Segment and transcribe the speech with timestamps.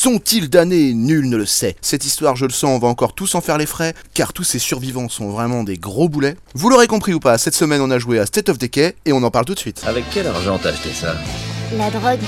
[0.00, 0.94] sont-ils damnés?
[0.94, 1.76] Nul ne le sait.
[1.82, 4.44] Cette histoire, je le sens, on va encore tous en faire les frais, car tous
[4.44, 6.36] ces survivants sont vraiment des gros boulets.
[6.54, 9.12] Vous l'aurez compris ou pas, cette semaine on a joué à State of Decay et
[9.12, 9.82] on en parle tout de suite.
[9.86, 11.16] Avec quel argent t'as acheté ça?
[11.76, 12.20] La drogue.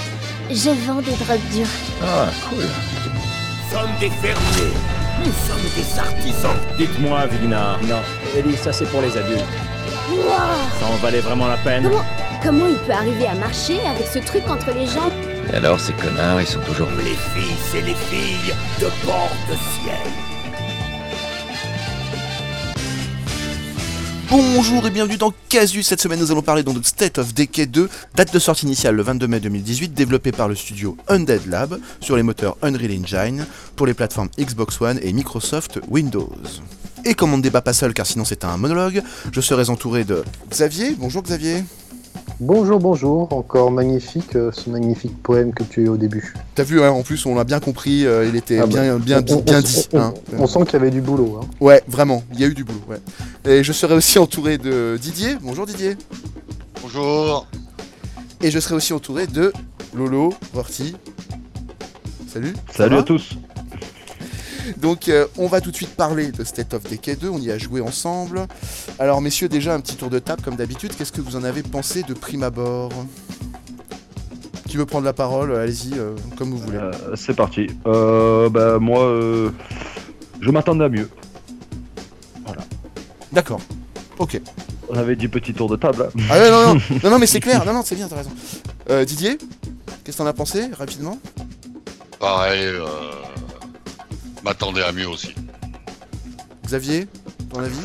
[0.50, 1.66] Je vends des drogues dures.
[2.02, 2.62] Ah, cool.
[2.62, 4.74] Nous sommes des fermiers.
[5.24, 6.56] Nous sommes des artisans.
[6.76, 7.78] Dites-moi, Vigna.
[7.88, 8.02] Non,
[8.36, 9.46] Ellie, ça c'est pour les adultes.
[10.78, 11.84] Ça en valait vraiment la peine?
[11.84, 12.04] Comment,
[12.42, 15.31] comment il peut arriver à marcher avec ce truc entre les jambes?
[15.50, 16.88] Et alors, ces connards, ils sont toujours...
[16.98, 19.96] Les fils et les filles de Porte-Ciel.
[24.30, 25.86] Bonjour et bienvenue dans Casus.
[25.86, 28.94] Cette semaine, nous allons parler donc de State of Decay 2, date de sortie initiale
[28.94, 33.46] le 22 mai 2018, développé par le studio Undead Lab sur les moteurs Unreal Engine
[33.76, 36.32] pour les plateformes Xbox One et Microsoft Windows.
[37.04, 40.04] Et comme on ne débat pas seul, car sinon c'est un monologue, je serai entouré
[40.04, 40.94] de Xavier.
[40.98, 41.64] Bonjour Xavier.
[42.40, 46.34] Bonjour, bonjour, encore magnifique euh, ce magnifique poème que tu as eu au début.
[46.56, 48.98] T'as vu, hein, en plus on l'a bien compris, euh, il était Ah bien, bah,
[48.98, 49.88] bien, on- bien, on- dit.
[49.92, 50.14] On, hein.
[50.38, 51.38] on sent qu'il y avait du boulot.
[51.40, 51.46] Hein.
[51.60, 52.80] Ouais, vraiment, il y a eu du boulot.
[52.88, 52.98] Ouais.
[53.50, 55.36] Et je serai aussi entouré de Didier.
[55.40, 55.96] Bonjour Didier.
[56.82, 57.46] Bonjour.
[58.42, 59.52] Et je serai aussi entouré de
[59.94, 60.96] Lolo, Vorti.
[62.32, 62.54] Salut.
[62.74, 63.36] Salut à tous
[64.78, 67.50] Donc euh, on va tout de suite parler de State of Decay 2, on y
[67.50, 68.46] a joué ensemble.
[68.98, 71.62] Alors messieurs, déjà un petit tour de table comme d'habitude, qu'est-ce que vous en avez
[71.62, 72.92] pensé de prime abord?
[74.68, 75.54] Qui veut prendre la parole?
[75.54, 76.78] Allez-y, euh, comme vous voulez.
[76.78, 77.66] Euh, C'est parti.
[77.86, 79.50] Euh, bah, moi, euh,
[80.40, 81.10] je m'attendais à mieux.
[83.32, 83.60] D'accord.
[84.18, 84.40] Ok.
[84.90, 86.08] On avait dit petit tour de table.
[86.14, 86.20] hein.
[86.30, 88.30] Ah ouais, non, non, non, non mais c'est clair, non, non, c'est bien, t'as raison.
[88.90, 89.38] Euh, Didier,
[90.04, 91.18] qu'est-ce que t'en as pensé, rapidement?
[92.20, 92.84] Pareil, euh,
[94.44, 95.34] m'attendais à mieux aussi.
[96.64, 97.06] Xavier,
[97.52, 97.76] ton avis?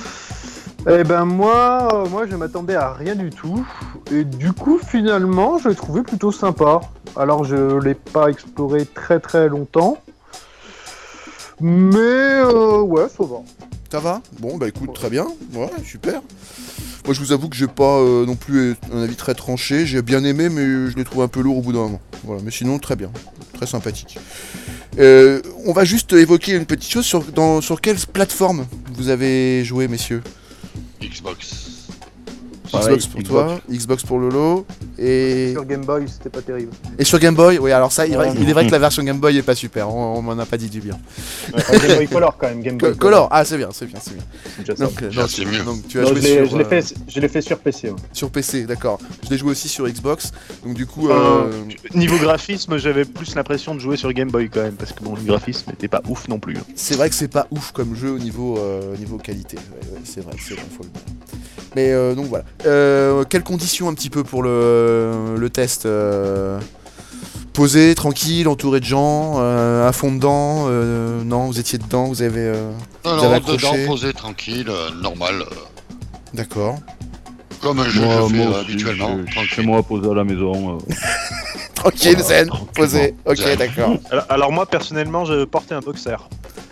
[0.89, 3.65] Eh ben moi, euh, moi je m'attendais à rien du tout.
[4.11, 6.79] Et du coup, finalement, je l'ai trouvé plutôt sympa.
[7.17, 9.97] Alors, je l'ai pas exploré très très longtemps.
[11.59, 13.37] Mais euh, ouais, ça va.
[13.91, 14.21] Ça va?
[14.39, 15.25] Bon, bah écoute, très bien.
[15.53, 16.21] Ouais, super.
[17.07, 19.85] Moi, je vous avoue que j'ai pas euh, non plus un avis très tranché.
[19.85, 22.01] J'ai bien aimé, mais je l'ai trouvé un peu lourd au bout d'un moment.
[22.25, 23.09] Voilà, mais sinon, très bien.
[23.53, 24.19] Très sympathique.
[24.99, 27.05] Euh, on va juste évoquer une petite chose.
[27.05, 27.23] Sur,
[27.61, 28.65] sur quelle plateforme
[28.95, 30.21] vous avez joué, messieurs?
[31.01, 31.76] Xbox.
[32.71, 33.29] Xbox pour Xbox.
[33.29, 34.65] toi, Xbox pour Lolo,
[34.97, 36.71] et, Sur Game Boy, c'était pas terrible.
[36.97, 37.57] et sur Game Boy.
[37.59, 38.31] Oui, alors ça, il, Ouais.
[38.39, 39.89] il est vrai que la version Game Boy est pas super.
[39.93, 40.97] On, on m'en a pas dit du bien.
[41.53, 44.75] Game Boy Color quand même, Game Boy Color, ah, c'est bien, c'est bien, c'est bien.
[44.87, 45.63] Donc, euh, c'est mieux.
[45.63, 47.41] donc tu as Non, joué je l'ai- sur, je l'ai euh, fait, je l'ai fait
[47.41, 47.89] sur PC.
[47.89, 47.95] ouais.
[48.13, 48.99] Sur PC, d'accord.
[49.23, 50.31] Je l'ai joué aussi sur Xbox.
[50.65, 51.13] Donc du coup, Euh,
[51.45, 51.51] euh,
[51.95, 55.15] Niveau graphisme, j'avais plus l'impression de jouer sur Game Boy quand même, parce que bon,
[55.15, 56.57] le graphisme n'était pas ouf non plus.
[56.75, 59.57] c'est vrai que c'est pas ouf comme jeu au niveau, euh, au niveau qualité.
[59.57, 61.01] Ouais, ouais, c'est vrai, c'est vrai, faut le dire.
[61.75, 62.45] Mais euh, donc voilà.
[62.65, 66.59] Euh, quelles conditions un petit peu pour le, le test euh,
[67.53, 72.21] Posé, tranquille, entouré de gens, euh, à fond dedans euh, Non, vous étiez dedans, vous
[72.21, 72.39] avez...
[72.41, 72.71] euh,
[73.05, 75.43] Non, Vous avez non, accroché dedans, posé, tranquille, euh, normal.
[76.33, 76.75] D'accord.
[77.61, 79.17] comme jeu Moi, je fais moi aussi, habituellement.
[79.47, 80.75] chez- moi, posé à la maison.
[80.77, 80.93] euh,
[81.75, 83.15] Tranquille, Voilà, zen, posé.
[83.25, 83.91] Ok, d'accord.
[84.11, 86.17] Alors, alors moi, personnellement, je portais un boxer.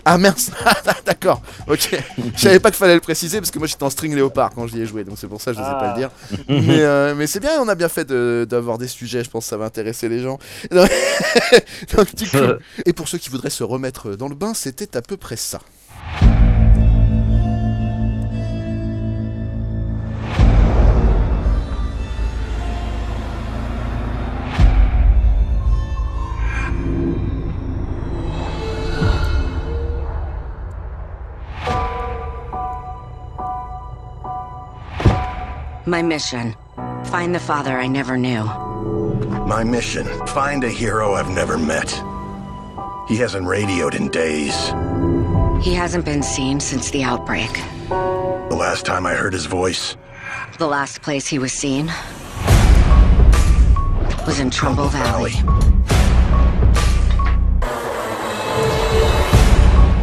[0.07, 0.51] Ah mince,
[1.05, 1.97] d'accord, ok.
[2.35, 4.67] Je savais pas qu'il fallait le préciser parce que moi j'étais en string léopard quand
[4.67, 6.11] j'y ai joué, donc c'est pour ça que je n'osais pas le dire.
[6.47, 9.45] mais euh, mais c'est bien, on a bien fait de- d'avoir des sujets, je pense
[9.45, 10.37] que ça va intéresser les gens.
[10.71, 10.91] Donc,
[11.95, 12.37] donc, du coup-
[12.85, 15.59] et pour ceux qui voudraient se remettre dans le bain, c'était à peu près ça.
[35.87, 36.55] My mission
[37.05, 38.43] find the father I never knew.
[39.45, 41.91] My mission, find a hero I've never met.
[43.07, 44.55] He hasn't radioed in days.
[45.63, 47.53] He hasn't been seen since the outbreak.
[47.87, 49.95] The last time I heard his voice,
[50.57, 51.91] The last place he was seen
[54.25, 55.33] was in Trumbull Valley.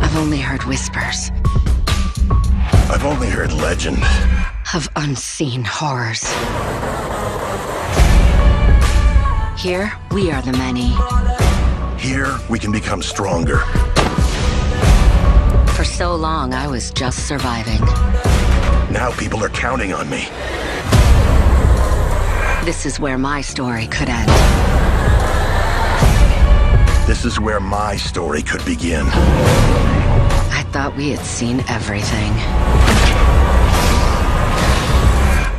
[0.00, 1.30] I've only heard whispers
[2.88, 3.98] I've only heard legend.
[4.74, 6.22] Of unseen horrors.
[9.60, 10.94] Here, we are the many.
[12.00, 13.58] Here, we can become stronger.
[15.74, 17.80] For so long, I was just surviving.
[18.90, 20.28] Now people are counting on me.
[22.64, 24.30] This is where my story could end.
[27.06, 29.06] This is where my story could begin.
[29.06, 33.01] I thought we had seen everything.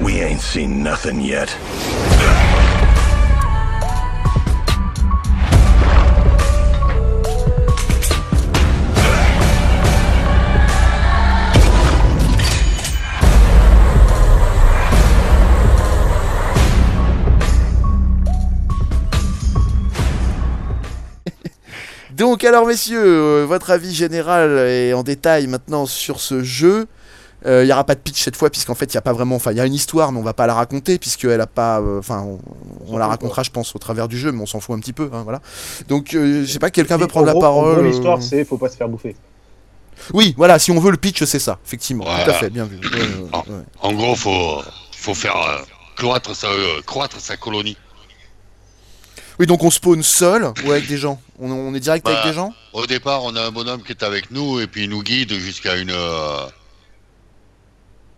[0.03, 1.47] We ain't seen nothing yet.
[22.11, 26.88] Donc alors messieurs, euh, votre avis général et en détail maintenant sur ce jeu.
[27.45, 29.11] Euh, Il n'y aura pas de pitch cette fois puisqu'en fait il y a pas
[29.13, 31.47] vraiment, enfin il y a une histoire mais on va pas la raconter puisqu'elle a
[31.47, 32.39] pas, euh, enfin on,
[32.87, 34.93] on la racontera je pense au travers du jeu mais on s'en fout un petit
[34.93, 35.41] peu, hein, voilà.
[35.89, 37.79] Donc euh, je sais pas, quelqu'un veut En prendre la gros- parole.
[37.79, 39.15] euh, L'histoire, c'est faut pas se faire bouffer.
[40.13, 42.77] Oui, voilà, si on veut le pitch c'est ça, effectivement, tout à fait, bien vu.
[42.77, 43.63] Ouais, ouais, ouais.
[43.81, 44.61] En gros, faut,
[44.95, 45.57] faut faire euh,
[45.97, 47.77] croître, sa, euh, croître sa colonie.
[49.39, 51.19] Oui donc on spawn seul ou avec des gens?
[51.39, 52.53] On, on est direct avec Bah, des gens?
[52.71, 55.33] Au départ, on a un bonhomme qui est avec nous et puis il nous guide
[55.33, 55.89] jusqu'à une.
[55.91, 56.45] euh,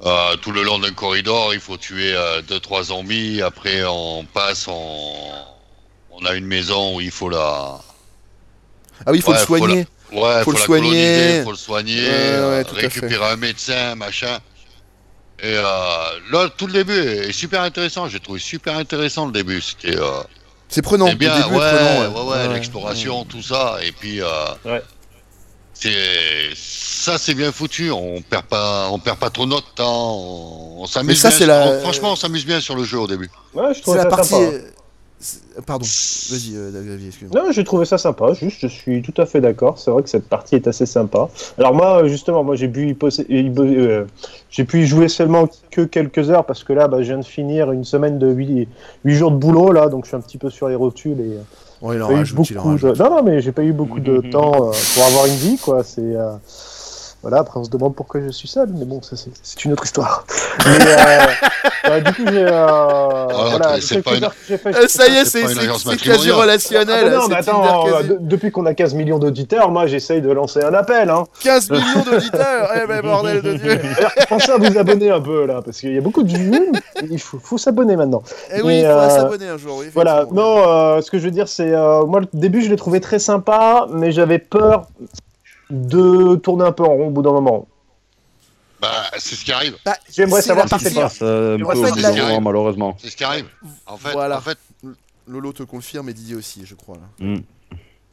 [0.03, 2.13] euh, tout le long d'un corridor, il faut tuer
[2.49, 3.41] 2-3 zombies.
[3.41, 5.13] Après, on passe, on,
[6.11, 7.79] on a une maison où il faut la.
[9.05, 9.87] Ah oui, il faut Ouais, le faut soigner.
[10.11, 10.89] Ouais, Faut faut, le la soigner.
[10.89, 12.81] coloniser, faut le soigner, Ouais, euh, ouais, fait.
[12.87, 14.37] récupérer un médecin, machin.
[15.39, 15.63] Et euh,
[16.31, 18.07] là, tout le début est super intéressant.
[18.07, 19.59] J'ai trouvé super intéressant le début.
[19.61, 20.21] C'était euh,
[20.69, 21.71] C'est prenant, c'est le bien, début est ouais,
[22.07, 23.77] prenant, ouais, ouais, l'exploration, tout ça.
[23.83, 24.27] Et puis, euh,
[24.63, 24.81] Ouais.
[26.55, 27.91] Ça, c'est bien foutu.
[27.91, 30.15] On perd pas, on perd pas trop notre temps.
[30.17, 31.21] On, on s'amuse.
[31.21, 31.31] Bien.
[31.31, 33.29] c'est la- Franchement, on s'amuse bien sur le jeu au début.
[33.53, 34.29] Ouais, je C'est trouve la ça partie.
[34.29, 34.43] sympa.
[34.43, 34.59] euh,
[35.65, 37.41] Pardon, vas-y, euh, David, excuse-moi.
[37.45, 38.33] Non, j'ai trouvé ça sympa.
[38.33, 39.79] Juste, je suis tout à fait d'accord.
[39.79, 41.29] C'est vrai que cette partie est assez sympa.
[41.57, 44.05] Alors moi, euh, justement, moi j'ai pu y, possé- y bo- euh,
[44.51, 47.25] j'ai pu y jouer seulement que quelques heures parce que là, bah, je viens de
[47.25, 48.67] finir une semaine de 8,
[49.05, 51.37] jours de boulot là, donc je suis un petit peu sur les rotules et
[51.81, 52.97] il en beaucoup de...
[52.97, 55.83] Non, non, mais j'ai pas eu beaucoup de temps euh, pour avoir une vie, quoi.
[55.83, 56.35] C'est euh,
[57.25, 57.39] voilà.
[57.39, 59.83] Après, on se demande pourquoi je suis seul, mais bon, ça c'est c'est une autre
[59.85, 60.25] histoire.
[60.65, 61.25] Mais euh,
[61.87, 65.25] bah, du coup, j'ai euh, voilà, c'est pas une- j'ai fait- Euh, ça y est,
[65.25, 66.31] C'est quasi matrimoniale.
[66.33, 67.05] relationnel.
[67.05, 67.93] Ah, bah non, mais attends, quasi.
[67.95, 71.09] euh, de- depuis qu'on a 15 millions d'auditeurs, moi j'essaye de lancer un appel.
[71.09, 71.23] Hein.
[71.41, 73.79] 15 millions d'auditeurs Eh ben, bordel de Dieu
[74.29, 76.71] pensez à vous abonner un peu là, parce qu'il y a beaucoup de vues.
[77.09, 78.23] Il faut, faut s'abonner maintenant.
[78.55, 79.87] Eh oui, il faudrait euh, s'abonner un jour, oui.
[79.93, 81.73] Voilà, non, euh, ce que je veux dire, c'est.
[81.73, 84.87] euh, moi, le début, je l'ai trouvé très sympa, mais j'avais peur
[85.69, 87.67] de tourner un peu en rond au bout d'un moment.
[88.81, 89.77] Bah, c'est ce qui arrive.
[89.85, 92.39] Bah, J'aimerais savoir si c'est pas.
[92.39, 92.97] malheureusement.
[93.01, 93.47] C'est ce qui arrive.
[93.85, 94.37] En fait, Voilà.
[94.37, 94.57] en fait,
[95.27, 96.97] Lolo te confirme et Didier aussi, je crois.
[96.97, 97.25] Là.
[97.25, 97.39] Mm.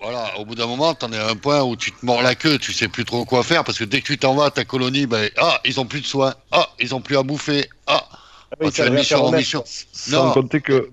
[0.00, 2.34] Voilà, au bout d'un moment, t'en es à un point où tu te mords la
[2.34, 4.64] queue, tu sais plus trop quoi faire, parce que dès que tu t'en vas ta
[4.64, 8.08] colonie, ben, ah, ils ont plus de soins, ah, ils ont plus à bouffer, ah,
[8.10, 9.62] Ah oui, ça tu as mission en mission.
[9.92, 10.32] Sans Non.
[10.32, 10.90] compter que,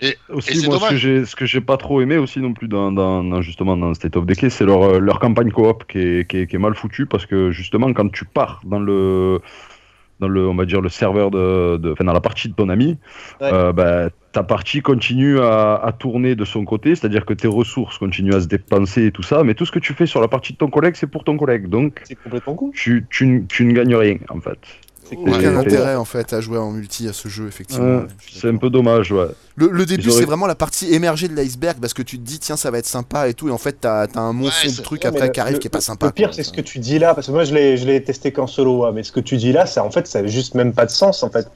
[0.00, 1.00] Et- aussi et c'est moi ce que dommage.
[1.00, 4.26] j'ai, ce que j'ai pas trop aimé aussi non plus dans, justement dans State of
[4.26, 7.06] Decay, c'est leur, euh, leur campagne coop qui est, qui, est, qui est mal foutue
[7.06, 9.40] parce que justement quand tu pars dans le
[10.18, 12.68] dans le on va dire le serveur de, de enfin dans la partie de ton
[12.70, 12.98] ami,
[13.40, 13.50] Ouais.
[13.52, 17.98] euh, bah, ta partie continue à, à tourner de son côté, c'est-à-dire que tes ressources
[17.98, 20.28] continuent à se dépenser et tout ça, mais tout ce que tu fais sur la
[20.28, 22.70] partie de ton collègue, c'est pour ton collègue, donc C'est complètement con.
[22.74, 23.26] tu, tu
[23.64, 24.58] ne gagnes rien en fait.
[25.08, 25.56] C'est Aucun Ouais.
[25.58, 28.02] intérêt en fait à jouer en multi à ce jeu, effectivement.
[28.26, 29.28] Je c'est un peu dommage, ouais.
[29.54, 32.38] Le, le début, c'est vraiment la partie émergée de l'iceberg parce que tu te dis,
[32.38, 34.82] tiens, ça va être sympa et tout, et en fait, t'as as un monceau de
[34.82, 36.06] trucs après le- qui arrive le- qui est pas sympa.
[36.06, 38.02] Le pire, c'est ce que tu dis là, parce que moi je l'ai, je l'ai
[38.02, 40.54] testé qu'en solo, mais ce que tu dis là, ça en fait, ça n'a juste
[40.54, 41.46] même pas de sens en fait.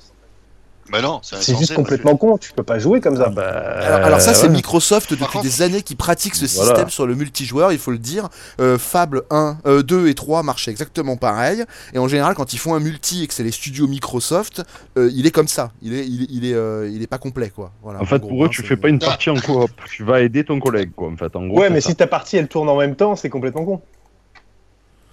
[1.02, 3.28] Non, c'est juste complètement con, tu peux pas jouer comme ça.
[3.28, 4.48] bah, Alors, alors ça, c'est.
[4.48, 6.70] Microsoft depuis contre- des années qui pratique ce Voilà.
[6.72, 8.28] système sur le multijoueur, il faut le dire.
[8.60, 11.64] Euh, Fable 1, euh, 2 et 3 marchaient exactement pareil.
[11.94, 14.62] Et en général, quand ils font un multi et que c'est les studios Microsoft,
[14.98, 15.70] euh, il est comme ça.
[15.82, 17.72] Il est, il, est- il est, euh, il est pas complet, quoi.
[17.82, 19.70] Voilà, En fait, gros, pour eux, hein, tu fais pas une partie en coop.
[19.90, 21.08] Tu vas aider ton collègue, quoi.
[21.08, 21.60] En fait, en gros.
[21.60, 21.90] ouais, mais ça.
[21.90, 23.80] si ta partie elle tourne en même temps, c'est complètement con.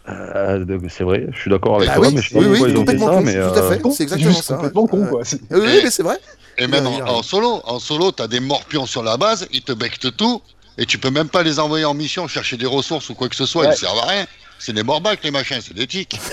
[0.09, 2.49] Euh, c'est vrai, je suis d'accord avec Bah toi, oui, mais je sais oui, pas
[2.49, 3.91] oui, pourquoi ils ont fait complètement ça, con, mais tout à euh, fait.
[3.91, 4.55] C'est exactement ça.
[4.55, 4.89] complètement ouais.
[4.89, 5.21] con, quoi.
[5.51, 6.17] Euh, oui, mais c'est vrai.
[6.57, 10.15] Et même en, solo, en solo, t'as des morpions sur la base, ils te bectent
[10.15, 10.41] tout,
[10.77, 13.35] et tu peux même pas les envoyer en mission chercher des ressources ou quoi que
[13.35, 13.73] ce soit, Ouais.
[13.73, 14.25] ils servent à rien.
[14.59, 16.19] C'est des morbacs les machins, c'est des tics.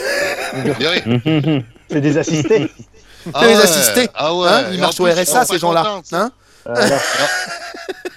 [1.90, 2.70] C'est des assistés.
[3.34, 4.48] Ah les ouais, assistés, ah ouais.
[4.48, 6.00] Hein ils en marchent au RSA, ces gens-là.
[6.12, 6.30] Hein
[6.66, 6.98] Euh, là.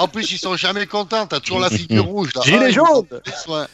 [0.00, 1.26] En plus, ils sont jamais contents.
[1.26, 2.30] T'as toujours la figure rouge.
[2.34, 2.42] là.
[2.44, 3.06] Gilet Ah, il nous jaune.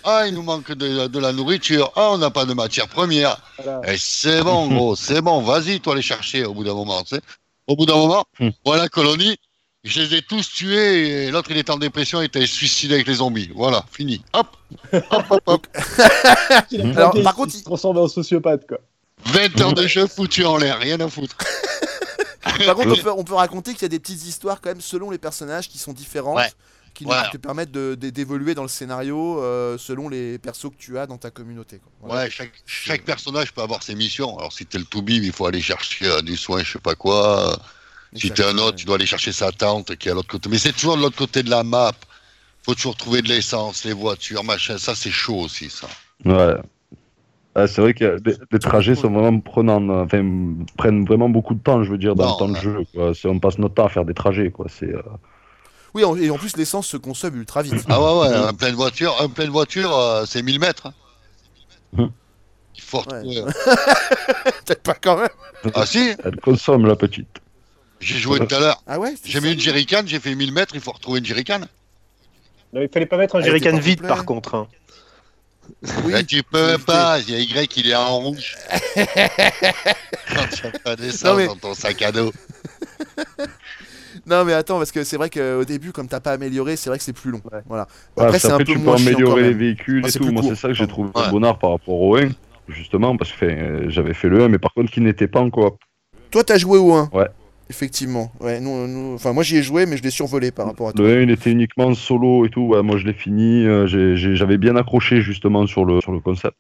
[0.04, 1.92] Ah, il nous manque de, de la nourriture.
[1.97, 3.38] Ah, on n'a pas de matière première.
[3.62, 3.92] Voilà.
[3.92, 5.40] Et c'est bon, gros, c'est bon.
[5.42, 7.02] Vas-y, toi, les chercher au bout d'un moment.
[7.02, 7.21] tu sais.
[7.66, 8.50] Au bout d'un moment, Hmm.
[8.64, 9.37] voilà, colonie.
[9.85, 13.14] Je les ai tous tués l'autre, il est en dépression, il était suicidé avec les
[13.14, 13.50] zombies.
[13.54, 14.21] Voilà, fini.
[14.33, 14.49] Hop,
[14.92, 15.66] hop, hop, hop.
[16.73, 18.78] Il a Alors, par il contre, se transforme en sociopathe, quoi.
[19.26, 21.37] 20 heures de jeu foutu en l'air, rien à foutre.
[22.64, 24.80] Par contre, on peut, on peut raconter qu'il y a des petites histoires quand même
[24.80, 26.36] selon les personnages qui sont différentes.
[26.36, 26.50] Ouais.
[26.94, 30.96] Qui te permettent de- de- d'évoluer dans le scénario euh, selon les persos que tu
[30.98, 31.76] as dans ta communauté.
[31.78, 31.92] quoi.
[32.00, 32.22] Voilà.
[32.25, 34.38] Ouais, chaque, chaque personnage peut avoir ses missions.
[34.38, 36.94] Alors, si t'es le Toubib, il faut aller chercher euh, du soin, je sais pas
[36.94, 37.60] quoi.
[38.14, 40.48] Si t'es un autre, tu dois aller chercher sa tante qui est à l'autre côté.
[40.48, 41.92] Mais c'est toujours de l'autre côté de la map.
[42.62, 44.78] Faut toujours trouver de l'essence, les voitures, machin.
[44.78, 45.88] Ça, c'est chaud aussi, ça.
[46.25, 46.54] ouais.
[47.58, 50.22] Ah, c'est vrai que les, les trajets sont vraiment prenants, enfin,
[50.76, 52.80] prennent vraiment beaucoup de temps, je veux dire, dans Non, le temps de jeu.
[52.94, 53.14] Quoi.
[53.14, 54.66] C'est- On passe notre temps à faire des trajets, quoi.
[54.68, 54.94] C'est.
[54.94, 55.00] euh,
[55.94, 57.82] Oui, en- et en plus, l'essence se consomme ultra vite.
[57.88, 60.92] Ah ouais, ouais, un pleine voiture, un pleine voiture, euh, c'est 1000 mètres.
[61.96, 62.10] Hum.
[62.75, 63.00] Il faut
[64.66, 65.28] Peut-être pas quand même.
[65.75, 67.40] Ah si, Elle consomme la petite.
[68.00, 68.82] j'ai joué tout à l'heure.
[68.86, 71.60] Ah ouais J'ai mis une jerrycan, j'ai fait 1000 mètres, il faut retrouver une jerrycan.
[72.75, 74.08] Non, il fallait pas mettre un jerrycan vide complet.
[74.08, 74.54] par contre.
[74.56, 74.66] hein.
[76.04, 78.56] Oui, Mais tu peux pas, il y a Y, il est en rouge.
[80.35, 82.32] Quand tu as pas d'essence Non, mais- dans ton sac à dos.
[84.28, 86.99] Non, mais attends, parce que c'est vrai qu'au début, comme t'as pas amélioré, c'est vrai
[86.99, 87.40] que c'est plus long.
[87.52, 87.61] Ouais.
[87.66, 87.87] Voilà.
[88.16, 90.25] Ouais, Après, c'est un peu tu peux moins améliorer les véhicules Ah, et c'est tout.
[90.25, 90.50] plus Moi, court.
[90.50, 91.30] c'est ça que j'ai trouvé Ouais.
[91.30, 92.30] bonnard par rapport au 1,
[92.66, 95.38] justement, parce que enfin, euh, j'avais fait le 1, mais par contre, qui n'était pas
[95.40, 95.76] en coop.
[96.32, 97.28] Toi, t'as joué au 1 Ouais.
[97.68, 98.30] Effectivement.
[98.40, 100.92] Ouais, nous, nous- Enfin, moi, j'y ai joué, mais je l'ai survolé par rapport à
[100.92, 101.04] toi.
[101.04, 102.62] Le 1, il était uniquement solo et tout.
[102.62, 103.66] Ouais, moi, je l'ai fini.
[103.66, 106.56] euh, J'avais bien accroché, justement, sur le, sur le concept.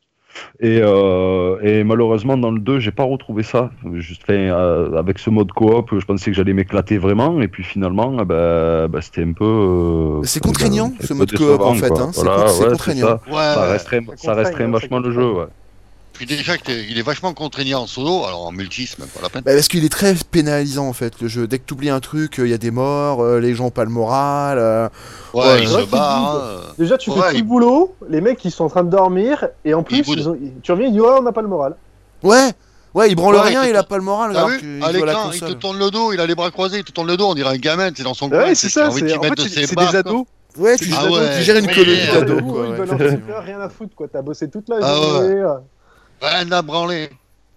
[0.60, 3.70] Et, euh, et malheureusement, dans le 2, j'ai pas retrouvé ça.
[3.94, 7.40] Juste, enfin, euh, avec ce mode coop, je pensais que j'allais m'éclater vraiment.
[7.40, 9.44] Et puis finalement, eh ben, ben, c'était un peu.
[9.46, 12.10] euh, C'est contraignant, ce mode coop, en fait, hein.
[12.12, 13.06] C'est Voilà, con- c'est ouais, contraignant.
[13.06, 13.20] ça.
[13.28, 15.44] Ouais, Ça restreint, ça restreint hein, vachement le jeu, ouais.
[16.16, 19.08] Puis déjà, que t'es- il est vachement contraignant en solo, alors en multi, c'est même
[19.08, 19.42] pas la peine.
[19.44, 21.46] Bah, parce qu'il est très pénalisant en fait le jeu.
[21.46, 23.84] Dès que t'oublies un truc, il y a des morts, euh, les gens ont pas
[23.84, 24.58] le moral.
[24.58, 24.88] euh,
[25.34, 26.32] Ouais, ouais, il c'est vrai se qu'il barre.
[26.32, 26.72] dit, hein.
[26.78, 28.90] Déjà, tu Ouais, fais tout il- le boulot, les mecs ils sont en train de
[28.90, 31.48] dormir, et en plus, ils ont- tu reviens, ils disent Ouais, on n'a pas le
[31.48, 31.76] moral.
[32.22, 32.50] Ouais,
[32.94, 34.32] ouais, il branle Ouais, rien, il il a pas le moral.
[34.50, 36.84] Vu qu'il À l'écran, il te tourne le dos, il a les bras croisés, il
[36.84, 38.38] te tourne le dos, on dirait un gamin, c'est dans son coin.
[38.38, 39.12] Ouais, tu c'est ça, c'est des
[39.74, 39.88] quoi.
[39.94, 40.24] ados.
[40.58, 41.42] Ouais, tu, Ah tu ouais.
[41.42, 42.62] gères une colonie d'ados Ils quoi.
[42.62, 43.26] ouais, veulent en effectivement.
[43.26, 44.06] faire rien à foutre, quoi.
[44.10, 45.34] T'as bossé toute la Ah journée.
[45.34, 45.54] euh.
[46.20, 47.10] Rien à branler.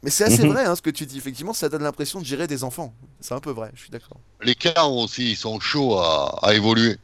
[0.04, 0.54] Mais c'est assez Mhm.
[0.54, 1.18] vrai hein, ce que tu dis.
[1.18, 2.94] Effectivement, ça donne l'impression de gérer des enfants.
[3.20, 4.18] C'est un peu vrai, je suis d'accord.
[4.42, 6.98] Les cartes aussi, ils sont chauds à, à évoluer.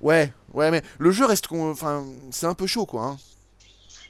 [0.00, 1.46] Ouais, ouais, mais le jeu reste.
[1.46, 3.02] con- Enfin, c'est un peu chaud quoi.
[3.04, 3.16] hein.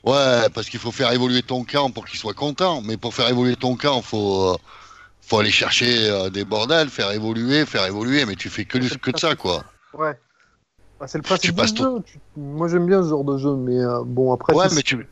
[0.04, 2.80] Ouais, parce qu'il faut faire évoluer ton camp pour qu'il soit content.
[2.82, 4.56] Mais pour faire évoluer ton camp, faut, euh,
[5.23, 8.25] faut aller chercher euh, des bordels, faire évoluer, faire évoluer.
[8.26, 9.64] Mais tu fais que, du- que de ça, quoi.
[9.94, 10.18] Ouais.
[11.00, 12.02] Bah, c'est le principe passes du jeu.
[12.04, 14.54] Tu- Moi j'aime bien ce genre de jeu, mais euh, bon, après.
[14.54, 15.06] Ouais, c'est- mais tu,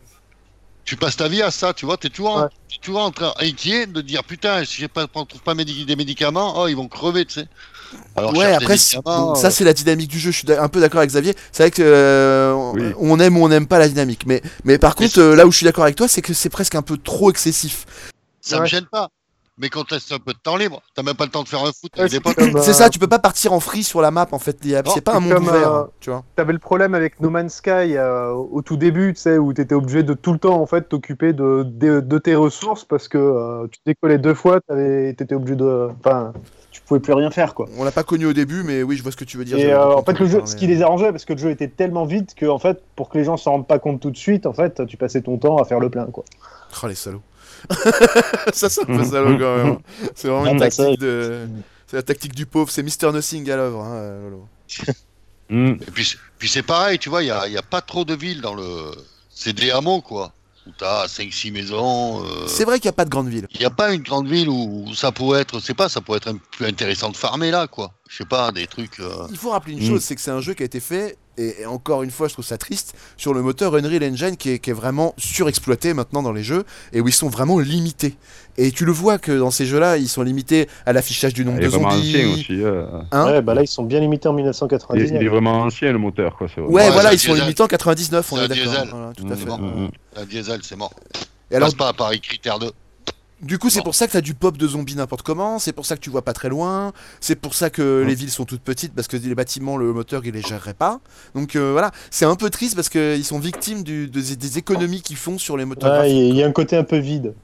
[0.85, 1.97] tu passes ta vie à ça, tu vois.
[1.97, 2.49] T'es toujours, Ouais.
[2.71, 5.97] t'es toujours en train inquiet de dire putain, si je pas, on trouve pas des
[5.97, 7.49] médicaments, oh, ils vont crever, tu sais.
[8.17, 10.31] Alors, ouais, après, ça euh, c'est la dynamique du jeu.
[10.33, 11.35] Je suis un peu d'accord avec Xavier.
[11.53, 12.93] C'est vrai que euh, on- Oui.
[12.99, 14.27] on aime ou on n'aime pas la dynamique.
[14.27, 16.35] Mais, mais par Mais contre, euh, là où je suis d'accord avec toi, c'est que
[16.35, 17.87] c'est presque un peu trop excessif.
[18.41, 18.67] ça me Ouais.
[18.69, 19.09] gêne pas.
[19.57, 21.61] Mais quand t'as un peu de temps libre, t'as même pas le temps de faire
[21.61, 24.11] un foot Ouais, c'est comme, euh, ça, tu peux pas partir en free sur la
[24.11, 24.59] map en fait.
[24.63, 26.25] C'est pas un monde comme, ouvert, euh, tu vois.
[26.35, 29.77] T'avais le problème avec No Man's Sky euh, au tout début, tu sais, où t'étais
[29.77, 33.17] obligé de tout le temps en fait t'occuper de, de, de tes ressources parce que
[33.17, 36.33] euh, tu décollais deux fois, t'étais obligé de, enfin,
[36.73, 37.67] tu pouvais plus rien faire quoi.
[37.79, 39.57] On l'a pas connu au début, mais oui, je vois ce que tu veux dire.
[39.57, 41.69] Et euh, en fait, le jeu, ce qui les arrangeait, parce que le jeu était
[41.69, 44.17] tellement vite que en fait, pour que les gens s'en rendent pas compte tout de
[44.17, 46.25] suite, en fait, tu passais ton temps à faire le plein quoi.
[46.83, 47.23] Oh les salauds.
[48.53, 49.79] ça c'est un peu salaud quand même.
[50.15, 51.47] C'est vraiment une ça- tactique de.
[51.87, 53.81] C'est la tactique du pauvre, c'est Mister Nothing à l'œuvre.
[53.83, 54.49] Hein, Lolo.
[55.51, 55.73] Hmm.
[55.87, 57.81] Et puis, c'est- puis c'est pareil, tu vois, il y a, il y a pas
[57.81, 58.91] trop de villes dans le.
[59.31, 60.33] C'est des hameaux, quoi.
[60.67, 62.25] Où t'as 5-6 maisons.
[62.25, 63.47] euh, C'est vrai qu'il n'y a pas de grande ville.
[63.53, 66.01] Il n'y a pas une grande ville où, où ça pourrait être, c'est pas, ça
[66.01, 67.93] pourrait être un peu plus intéressant de farmer là, quoi.
[68.09, 68.99] Je sais pas, des trucs.
[69.01, 69.89] euh, Il faut rappeler une Mm.
[69.91, 72.29] chose, c'est que c'est un jeu qui a été fait, et, et encore une fois,
[72.29, 75.95] je trouve ça triste, sur le moteur Unreal Engine qui est, qui est vraiment surexploité
[75.95, 78.17] maintenant dans les jeux, et où ils sont vraiment limités.
[78.57, 81.59] Et tu le vois que dans ces jeux-là, ils sont limités à l'affichage du nombre
[81.61, 82.25] Il de zombies.
[82.33, 82.63] aussi.
[82.63, 82.87] euh.
[83.11, 85.11] Hein ouais, bah là, ils sont bien limités en Il, est, 1999.
[85.21, 86.47] il est vraiment ancien le moteur, quoi.
[86.55, 86.71] c'est vrai.
[86.71, 88.73] Ouais, Ouais, voilà, ils sont limités en 99, on est un d'accord.
[88.91, 89.47] Voilà, tout à c'est fait.
[89.47, 89.59] mort.
[89.61, 89.91] Mm, mm.
[90.17, 90.93] Un diesel, c'est mort.
[91.51, 92.71] Et alors, Passe pas à Paris Critère 2.
[93.45, 95.87] Du coup, c'est pour ça que t'as du pop de zombies n'importe comment, c'est pour
[95.87, 98.07] ça que tu vois pas très loin, c'est pour ça que Mm.
[98.09, 101.01] les villes sont toutes petites, parce que les bâtiments, le moteur, il les gérerait pas.
[101.35, 105.03] Donc euh, voilà, c'est un peu triste parce qu'ils sont victimes du- de- des économies
[105.03, 107.35] qu'ils font sur les moteurs Ouais, il y a un côté un peu vide.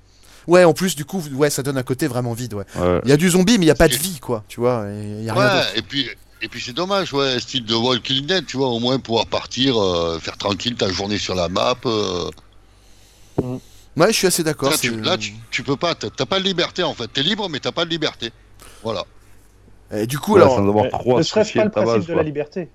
[0.48, 2.64] Ouais, en plus, du coup, ouais, ça donne un côté vraiment vide, ouais.
[2.76, 3.00] Ouais.
[3.04, 4.86] Il y a du zombie, mais il n'y a pas de vie, quoi, tu vois.
[4.90, 6.06] Il y a rien Ouais, et puis,
[6.42, 9.76] et puis c'est dommage, ouais, style de Walking Dead, tu vois, au moins pouvoir partir,
[9.80, 11.76] euh, faire tranquille ta journée sur la map.
[11.84, 12.30] euh,
[13.96, 14.70] Ouais, je suis assez d'accord.
[14.70, 17.08] là, tu, là, tu, tu peux pas, t'as pas de liberté en fait.
[17.08, 18.30] T'es libre, mais t'as pas de liberté.
[18.82, 19.04] Voilà.
[19.92, 22.16] Et du coup, Ouais, alors, avoir trop ne serait-ce pas le principe base, de quoi.
[22.16, 22.68] la liberté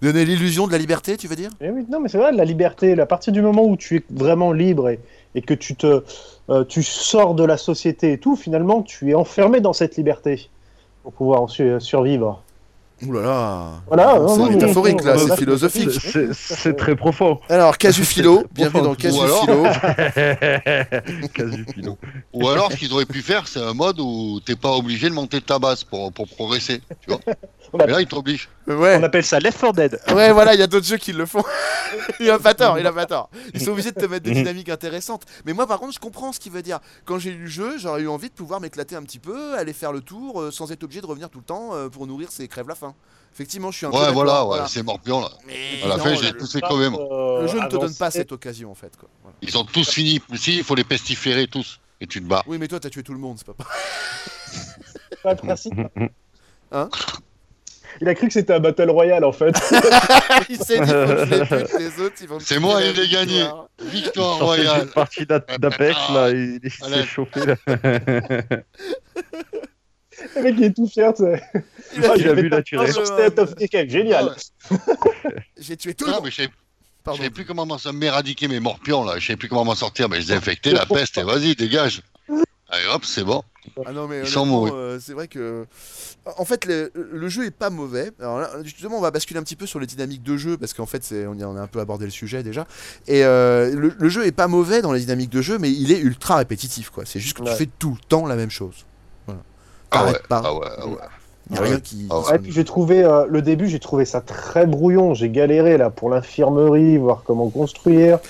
[0.02, 1.50] donner l'illusion de la liberté, tu veux dire?
[1.60, 4.04] Eh oui, non, mais c'est vrai, la liberté, à partir du moment où tu es
[4.10, 5.00] vraiment libre et,
[5.34, 6.02] et que tu te,
[6.50, 10.50] euh, tu sors de la société et tout, finalement, tu es enfermé dans cette liberté
[11.02, 12.42] pour pouvoir su- survivre.
[13.07, 15.88] Ouh là là Voilà, c'est métaphorique, là, c'est philosophique.
[16.35, 17.40] C'est- très profond.
[17.49, 18.95] Alors, Casu Philo, bienvenue dans.
[18.95, 19.62] Casu Ou alors- Philo.
[21.35, 21.99] Casu philo.
[22.33, 25.14] Ou alors, ce qu'ils auraient pu faire, c'est un mode où t'es pas obligé de
[25.14, 26.80] monter ta base pour, pour progresser.
[27.00, 27.21] Tu vois
[27.87, 28.49] Mais là, ils t'obligent.
[28.66, 28.98] Ouais.
[29.00, 30.00] On appelle ça Left 4 Dead.
[30.14, 31.42] Ouais, voilà, il y a d'autres jeux qui le font.
[32.20, 33.30] il a pas tort, il a pas tort.
[33.54, 35.24] Ils sont obligés de te mettre des dynamiques intéressantes.
[35.44, 36.78] Mais moi, par contre, je comprends ce qu'il veut dire.
[37.04, 39.72] Quand j'ai eu le jeu, j'aurais eu envie de pouvoir m'éclater un petit peu, aller
[39.72, 42.30] faire le tour, euh, sans être obligé de revenir tout le temps euh, pour nourrir
[42.30, 42.94] ses crèves la faim.
[43.32, 43.96] Effectivement, je suis un peu.
[43.96, 45.30] Ouais, voilà, ouais, c'est morpion là.
[45.46, 46.92] Mais À la non, fin, j'ai tous fait pas, quand même.
[46.94, 48.96] Le jeu ne te donne pas cette occasion en fait.
[48.96, 49.08] Quoi.
[49.22, 49.36] Voilà.
[49.42, 50.20] Ils ont tous fini.
[50.34, 51.80] Si, il faut les pestiférer tous.
[52.00, 52.42] Et tu te bats.
[52.46, 53.54] Oui, mais toi, t'as tué tout le monde, c'est pas
[55.22, 55.74] pas le principe.
[56.72, 56.88] Hein?
[58.02, 59.54] Il a cru que c'était un Battle Royale en fait.
[60.49, 62.80] il s'est dit, faut que je les pute, les autres, ils vont me C'est moi,
[62.83, 63.45] il est gagné.
[63.83, 64.38] victoire.
[64.38, 64.87] Royale.
[64.88, 67.40] partie d'A- d'Apex, là, il, il s'est chauffé.
[67.45, 67.57] Là.
[70.37, 71.42] le mec il est tout fier, tu sais.
[71.97, 72.92] Il a- Ah, il a vu la Ah, tuerie.
[73.88, 74.35] génial.
[74.71, 74.78] Ouais.
[75.59, 76.25] J'ai tué tout le Non, monde.
[76.26, 76.50] mais je savais-
[77.30, 79.19] plus comment m'en m'éradiquer mes morpions là.
[79.19, 80.09] Je savais plus comment m'en sortir.
[80.09, 81.19] Mais je les ai infectés, la peste.
[81.19, 82.02] Et vas-y, dégage.
[82.69, 83.42] Allez hop, c'est bon.
[83.86, 85.66] Ah non, mais euh, c'est vrai que.
[86.38, 88.10] En fait, le, le jeu est pas mauvais.
[88.20, 90.72] Alors là, justement, on va basculer un petit peu sur les dynamiques de jeu parce
[90.74, 92.66] qu'en fait, c'est, on, y a, on a un peu abordé le sujet déjà.
[93.06, 95.92] Et euh, le, le jeu est pas mauvais dans les dynamiques de jeu, mais il
[95.92, 97.04] est ultra répétitif, quoi.
[97.06, 97.50] C'est juste que Ouais.
[97.52, 98.84] tu fais tout le temps la même chose.
[99.26, 99.40] Voilà.
[99.90, 100.42] Ah ouais, pas.
[100.44, 100.94] ah ouais, ah ouais.
[101.50, 102.06] Il y a rien qui.
[102.10, 105.14] Ah Ouais, puis j'ai trouvé euh, le début, j'ai trouvé ça très brouillon.
[105.14, 108.20] J'ai galéré là pour l'infirmerie, voir comment construire.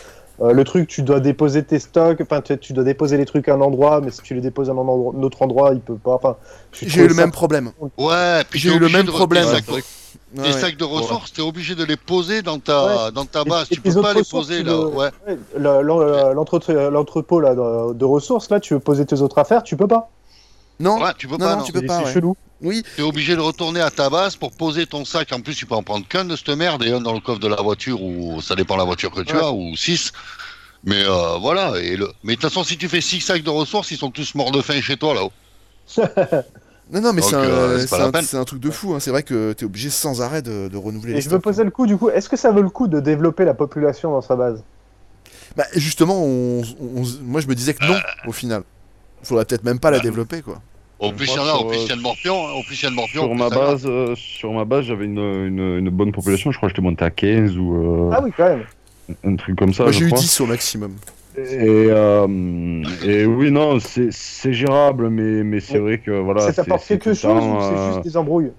[0.42, 3.48] Euh, le truc, tu dois déposer tes stocks, enfin tu, tu dois déposer les trucs
[3.48, 5.80] à un endroit, mais si tu les déposes à un, endroit- un autre endroit, il
[5.80, 6.14] peut pas.
[6.14, 6.36] Enfin,
[6.72, 7.72] j'ai eu le même problème.
[7.98, 9.44] Ouais, puis J'ai eu le même problème.
[9.46, 9.52] Ouais,
[10.52, 13.66] sacs, Ouais, de ressources, t'es obligé de les poser dans ta, dans ta Et- base.
[13.70, 14.72] et tu peux pas les poser tu là.
[16.90, 20.10] L'entrepôt de ressources là, tu veux poser tes autres affaires, tu peux pas.
[20.80, 21.50] Non, Ouais, tu peux non, pas.
[21.52, 21.64] non, non.
[21.64, 22.02] tu peux C'est- pas.
[22.02, 22.12] Ouais.
[22.12, 22.36] chelou.
[22.62, 25.32] Oui, T'es obligé de retourner à ta base pour poser ton sac.
[25.32, 27.38] En plus, tu peux en prendre qu'un de cette merde et un dans le coffre
[27.40, 29.42] de la voiture ou ça dépend de la voiture que tu Ouais.
[29.42, 30.12] as ou six.
[30.84, 31.78] Mais euh, voilà.
[31.80, 32.10] Et le...
[32.24, 34.50] Mais de toute façon, si tu fais six sacs de ressources, ils sont tous morts
[34.50, 35.32] de faim chez toi là-haut.
[36.92, 37.86] non, non, mais Donc, c'est un, euh,
[38.22, 38.94] c'est un- truc de fou.
[38.94, 39.00] hein.
[39.00, 41.42] C'est vrai que t'es obligé sans arrêt de, de renouveler Et les je me stocks.
[41.42, 44.10] posais le coup du coup, est-ce que ça vaut le coup de développer la population
[44.12, 44.62] dans sa base?
[45.56, 48.62] Bah, justement, on- on- moi je me disais que non, au final.
[49.22, 50.60] Faudrait peut-être même pas la développer, quoi.
[51.00, 52.62] Au plus il y en a, au sur, plus il y a de morpions, au
[52.62, 53.22] plus il y a de morpions.
[53.22, 56.50] Sur ma base, euh, sur ma base, j'avais une, une, une bonne population.
[56.50, 58.66] Je crois que j'étais monté à 15 ou euh, Ah oui, quand même.
[59.24, 59.84] un truc comme ça.
[59.84, 60.18] Moi j'ai eu crois.
[60.20, 60.98] 10 au maximum.
[61.36, 62.26] Et, euh,
[63.04, 66.40] et oui, non, c'est c'est gérable, mais, mais c'est vrai que voilà.
[66.40, 68.52] ça c'est- t'apporte quelque le chose temps, ou c'est juste des embrouilles?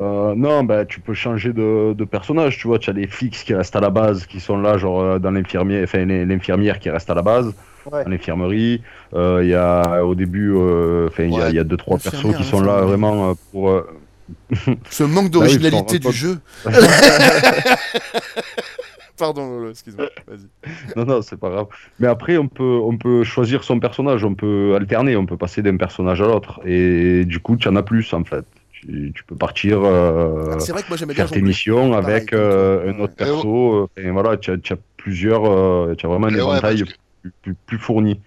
[0.00, 2.78] euh, non, bah, tu peux changer de, de personnage, tu vois.
[2.78, 5.84] Tu as les fixes qui restent à la base, qui sont là, genre dans l'infirmière,
[5.84, 7.54] enfin l'infirmière qui reste à la base,
[7.90, 8.04] Ouais.
[8.04, 8.82] dans l'infirmerie.
[9.14, 11.50] Euh, Il y a au début, euh, enfin il y a- Ouais.
[11.50, 13.70] il y, a deux trois persos qui sont là vraiment euh, pour.
[13.70, 13.86] euh,
[14.90, 16.38] Ce manque Bah d'originalité du jeu.
[19.18, 20.06] Pardon, excuse-moi.
[20.26, 20.46] Vas-y.
[20.96, 21.66] Non, non, c'est pas grave.
[21.98, 25.60] Mais après, on peut, on peut choisir son personnage, on peut alterner, on peut passer
[25.62, 26.60] d'un personnage à l'autre.
[26.64, 28.46] Et du coup, tu en as plus en fait.
[28.72, 32.32] Tu, tu peux partir euh, C'est vrai que moi j'aimais bien faire tes missions avec
[32.32, 33.74] euh, un autre perso.
[33.98, 36.84] euh, et voilà, tu as, tu as plusieurs, euh, tu as vraiment un ouais, éventail
[37.66, 38.20] plus, fourni.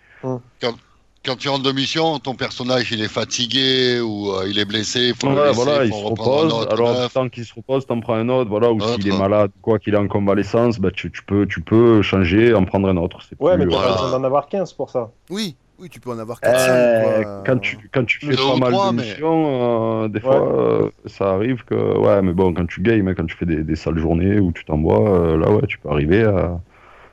[1.25, 5.07] Quand tu rentres de mission, ton personnage il est fatigué ou euh, il est blessé,
[5.07, 6.53] il faut le Ouais, laisser, voilà, il faut se reprendre un repose.
[6.63, 7.13] autre Alors, neuf.
[7.13, 8.49] tant qu'il se repose, t'en prends un autre.
[8.49, 11.61] Voilà, ou s'il est malade, quoi qu'il est en convalescence, bah, tu, tu peux, tu
[11.61, 13.19] peux changer, en prendre un autre.
[13.21, 15.11] C'est Ouais, plus, mais t'as euh, pas besoin d'en avoir 15 pour ça.
[15.29, 18.73] Oui, oui, tu peux en avoir 4 Euh, quand tu quand tu fais pas mal
[18.73, 22.81] de mais- missions, euh, des fois euh, ça arrive que ouais, mais bon, quand tu
[22.81, 25.65] games, hein, quand tu fais des, des sales journées où tu t'envoies, euh, là ouais,
[25.67, 26.59] tu peux arriver à,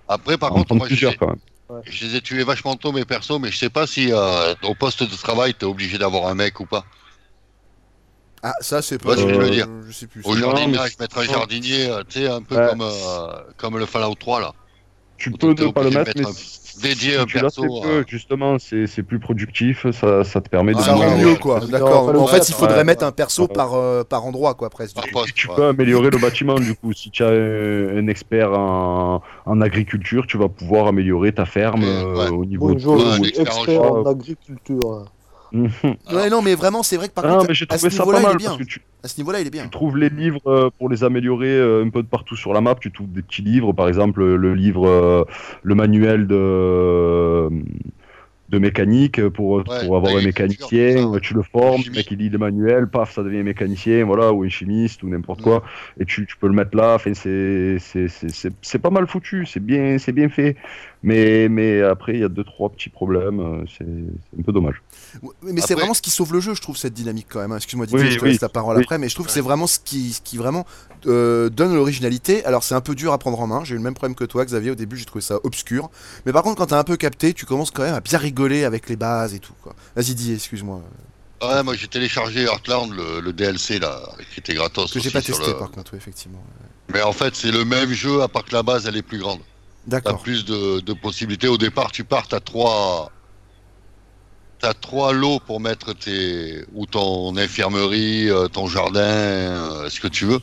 [0.08, 1.36] Après, par en contre, moi, plusieurs quand même.
[1.85, 4.74] Je les ai tués vachement tôt, mes persos, mais je sais pas si euh, au
[4.74, 6.85] poste de travail, t'es obligé d'avoir un mec ou pas.
[8.42, 9.20] Ah, ça c'est Ouais, pas.
[9.20, 9.68] ce que je veux euh, dire.
[9.87, 10.24] Je sais plus.
[10.24, 12.68] Au Non, jardinage, mais mettre un jardinier, euh, tu sais, un peu Ouais.
[12.70, 14.52] comme, euh, comme le Fallout 3, là.
[15.18, 16.33] Tu peux ne pas le mettre, mais un-
[16.82, 18.04] dédié l'as perso, peu, euh.
[18.08, 21.60] justement, c'est c'est plus productif, ça, ça te permet de Ah, rend ouais, mieux quoi,
[21.60, 22.08] d'accord.
[22.20, 22.84] En fait, il faudrait ouais.
[22.84, 23.48] mettre un perso Ouais.
[23.48, 24.94] par, euh, par endroit quoi, presque.
[24.96, 25.54] Par Et poste, tu ouais.
[25.56, 26.92] peux améliorer le bâtiment du coup.
[26.92, 31.82] Si tu as un, un expert en, en agriculture, tu vas pouvoir améliorer ta ferme
[31.84, 34.10] euh, au niveau un suis expert en expert en choix.
[34.10, 35.04] agriculture.
[35.52, 35.68] Mhm.
[36.12, 38.36] Ouais, non, mais vraiment, c'est vrai que par Ah, contre, à ce niveau-là, il est
[38.36, 38.56] bien.
[38.66, 39.64] tu, À ce niveau-là, il est bien.
[39.64, 42.60] Tu trouves les livres euh, pour les améliorer euh, un peu de partout sur la
[42.60, 42.74] map.
[42.80, 45.24] Tu trouves des petits livres, par exemple le livre, euh,
[45.62, 47.48] le manuel de
[48.50, 50.66] de mécanique pour, Ouais, pour avoir un mécanicien.
[50.66, 51.20] tout ça, ouais.
[51.20, 54.32] Tu le formes, le mec il lit le manuel, paf, ça devient un mécanicien, voilà,
[54.32, 55.44] ou un chimiste ou n'importe Ouais.
[55.44, 55.62] quoi.
[56.00, 56.94] Et tu, tu peux le mettre là.
[56.96, 60.56] Enfin, c'est pas mal foutu, c'est bien bien fait.
[61.04, 63.38] Mais mais après il y a deux trois petits problèmes.
[63.38, 63.84] euh, c'est
[64.38, 64.82] un peu dommage.
[65.42, 67.53] Mais c'est vraiment ce qui sauve le jeu, je trouve, cette dynamique quand même.
[67.53, 67.57] hein.
[67.57, 68.83] Excuse-moi, Oui, Didier, je te oui, laisse la parole oui.
[68.83, 70.66] après, mais je trouve que c'est vraiment ce qui, ce qui vraiment
[71.07, 72.44] euh, donne l'originalité.
[72.44, 73.64] Alors, c'est un peu dur à prendre en main.
[73.64, 74.70] J'ai eu le même problème que toi, Xavier.
[74.70, 75.90] Au début, j'ai trouvé ça obscur.
[76.27, 78.64] Mais par contre, quand t'as un peu capté, tu commences quand même à bien rigoler
[78.64, 79.55] avec les bases et tout.
[79.62, 79.75] quoi.
[79.96, 80.81] Vas-y, dis, excuse-moi.
[81.42, 83.99] Ouais, moi j'ai téléchargé Heartland, le, le DLC là,
[84.35, 84.92] qui était gratos.
[84.92, 86.42] Que j'ai pas testé le- par contre, oui, effectivement.
[86.92, 89.18] Mais en fait, c'est le même jeu, à part que la base elle est plus
[89.18, 89.38] grande.
[89.88, 90.20] T'as D'accord.
[90.23, 91.49] plus de, de possibilités.
[91.49, 93.11] Au départ, tu pars, t'as trois.
[94.61, 96.64] T'as trois lots pour mettre tes.
[96.75, 100.40] ou ton infirmerie, euh, ton jardin, euh, ce que tu veux.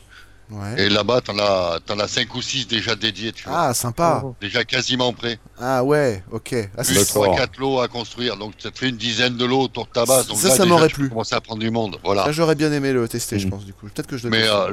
[0.50, 0.86] Ouais.
[0.86, 3.66] Et là-bas, t'en as, t'en as cinq ou six déjà dédiés, tu vois.
[3.68, 4.24] Ah, sympa.
[4.40, 5.38] Déjà quasiment prêts.
[5.60, 6.54] Ah ouais, ok.
[6.76, 8.36] Ah, c'est- Plus trois, quatre lots à construire.
[8.38, 10.26] Donc ça te fait une dizaine de lots autour de ta base.
[10.26, 11.10] Donc Ça, là, ça m'aurait plu.
[11.10, 11.98] commencer à prendre du monde.
[12.02, 12.24] Voilà.
[12.24, 13.50] Ça, j'aurais bien aimé le tester, je Mm.
[13.50, 13.86] pense, du coup.
[13.94, 14.70] Peut-être que je le Mais, euh.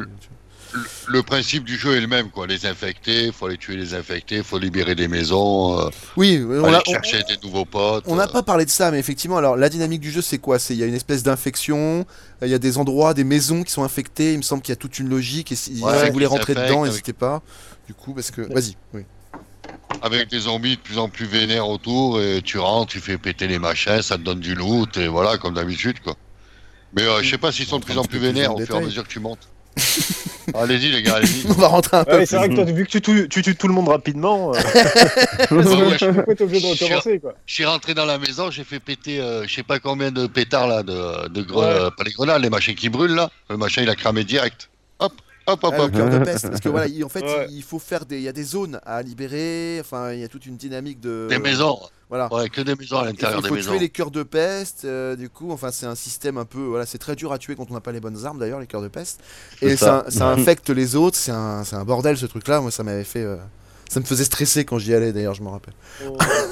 [1.07, 2.47] Le, principe du jeu est le même, quoi.
[2.47, 6.75] Les infecter, faut aller tuer les infectés, faut libérer des maisons, euh, Oui, on aller
[6.75, 8.03] a, on- chercher des nouveaux potes.
[8.07, 8.27] On n'a euh.
[8.27, 10.59] pas parlé de ça, mais effectivement, alors la dynamique du jeu, c'est quoi?
[10.59, 12.05] C'est il y a une espèce d'infection,
[12.41, 14.33] il y a des endroits, des maisons qui sont infectées.
[14.33, 15.51] Il me semble qu'il y a toute une logique.
[15.51, 17.41] Et si, Ouais, si vous voulez rentrer dedans, avec- n'hésitez pas.
[17.87, 18.75] Du coup, parce que vas-y.
[18.93, 19.03] Oui.
[20.01, 23.47] avec des zombies de plus en plus vénères autour, et tu rentres, tu fais péter
[23.47, 26.15] les machins, ça te donne du loot, et voilà, comme d'habitude, quoi.
[26.95, 28.77] Mais euh, je sais pas s'ils sont de plus en plus vénères au fur et
[28.79, 29.47] à mesure que tu montes.
[30.53, 31.45] allez-y, les gars, allez-y.
[31.49, 32.17] On va rentrer un peu.
[32.17, 34.53] Ouais, c'est vrai que toi, vu que tu, tues- tu tues tout le monde rapidement,
[34.53, 34.57] euh,
[35.51, 38.05] Ouais, ouais, je- pourquoi t'es obligé de Je suis- recommencer quoi Je suis rentré dans
[38.05, 41.41] la maison, j'ai fait péter, euh, je sais pas combien de pétards là, de, de
[41.41, 41.65] gre- Ouais.
[41.65, 43.29] euh, pas les grenades, les machins qui brûlent là.
[43.49, 44.69] Le machin il a cramé direct.
[44.99, 45.13] Hop,
[45.47, 45.91] hop, hop, Ah, le hop.
[45.91, 47.47] cœur de peste, parce que voilà, il- en fait, Ouais.
[47.51, 49.77] il faut faire des, il y a des zones à libérer.
[49.81, 51.27] Enfin, il y a toute une dynamique de.
[51.29, 51.79] Des maisons.
[52.09, 52.31] Voilà.
[52.31, 53.71] Ouais, que des maisons à l'intérieur il des faut maisons.
[53.71, 56.85] tuer les cœurs de peste, euh, du coup, enfin c'est un système un peu, voilà,
[56.85, 58.83] c'est très dur à tuer quand on n'a pas les bonnes armes d'ailleurs, les cœurs
[58.83, 59.21] de peste,
[59.61, 60.11] et ça, ça.
[60.11, 63.23] ça infecte les autres, c'est un, c'est un bordel ce truc-là, moi ça m'avait fait,
[63.23, 63.37] euh,
[63.89, 65.73] ça me faisait stresser quand j'y allais d'ailleurs, je me rappelle.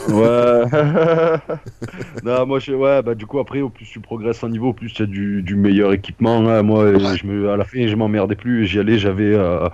[0.10, 0.64] Ouais.
[2.24, 4.74] non, moi, je, ouais, bah, du coup, après, au plus tu progresses en niveau, au
[4.74, 6.48] plus tu as du, du meilleur équipement.
[6.48, 6.62] hein.
[6.64, 7.18] Moi, Ouais.
[7.18, 8.66] je me, à la fin, je m'emmerdais plus.
[8.66, 9.68] J'y allais, j'avais euh,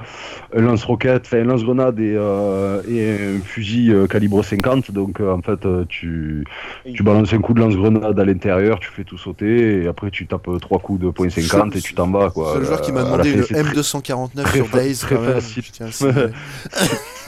[0.55, 4.91] un lance-roquette, enfin, un lance-grenade et, euh, et un fusil euh, calibre 50.
[4.91, 6.45] Donc, euh, en fait, euh, tu,
[6.93, 10.27] tu balances un coup de lance-grenade à l'intérieur, tu fais tout sauter, et après, tu
[10.27, 12.51] tapes euh, trois coups de point 50 et tu t'en vas, quoi.
[12.53, 15.21] C'est le joueur qui m'a Euh, demandé fin, très- M249 très sur Days, très quand
[15.21, 15.63] même, facile.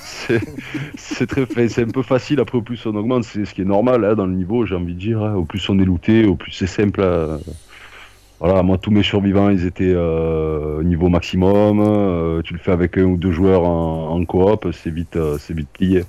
[0.98, 3.66] c'est très c'est un peu facile après au plus on augmente c'est ce qui est
[3.66, 5.36] normal hein, dans le niveau j'ai envie de dire hein.
[5.36, 7.38] au plus on est looté au plus c'est simple euh.
[8.40, 12.98] voilà moi tous mes survivants ils étaient euh, niveau maximum euh, tu le fais avec
[12.98, 16.04] un ou deux joueurs en, coop c'est vite euh, c'est vite plié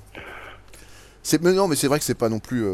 [1.23, 2.65] C'est mais non, mais c'est vrai que c'est pas non plus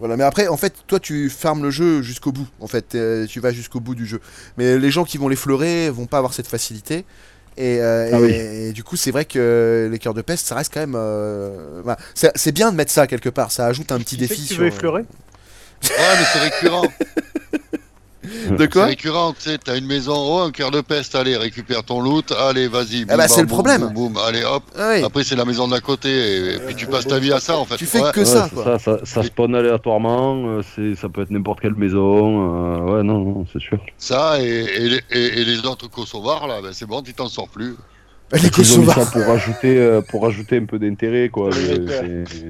[0.00, 0.16] voilà.
[0.16, 2.48] Mais après, en fait, toi, tu farmes le jeu jusqu'au bout.
[2.60, 2.96] En fait,
[3.28, 4.20] tu vas jusqu'au bout du jeu.
[4.56, 7.04] Mais les gens qui vont l'effleurer vont pas avoir cette facilité.
[7.56, 8.32] Et, euh, Ah et- oui.
[8.34, 10.94] et du coup, c'est vrai que les cœurs de peste, ça reste quand même.
[10.96, 11.80] euh.
[12.14, 13.52] C'est bien de mettre ça quelque part.
[13.52, 14.42] Ça ajoute un petit défi.
[14.42, 16.86] que tu sur, veux effleurer Ouais, mais c'est récurrent.
[18.50, 21.36] De C'est quoi récurrent, tu sais, t'as une maison, oh, un cœur de peste, allez,
[21.36, 23.02] récupère ton loot, allez, vas-y.
[23.08, 23.80] Ah bah, boum, c'est le problème.
[23.92, 24.62] Boum, boum, allez, hop.
[24.78, 25.02] Ah oui.
[25.04, 27.56] Après, c'est la maison d'à côté, et, et puis tu passes ta vie à ça,
[27.58, 27.76] en fait.
[27.76, 28.12] Tu fais Ouais.
[28.12, 28.78] que Ouais, ça, c'est quoi.
[28.78, 33.02] ça, ça ça spawn aléatoirement euh, c'est ça peut être n'importe quelle maison euh, ouais
[33.02, 37.02] non, non c'est sûr Ça, et, et- et les autres kosovars, là, ben, c'est bon,
[37.02, 37.76] tu t'en sors plus.
[38.32, 39.04] Les Kosovars.
[39.04, 41.50] ça pour rajouter euh, pour rajouter un peu d'intérêt quoi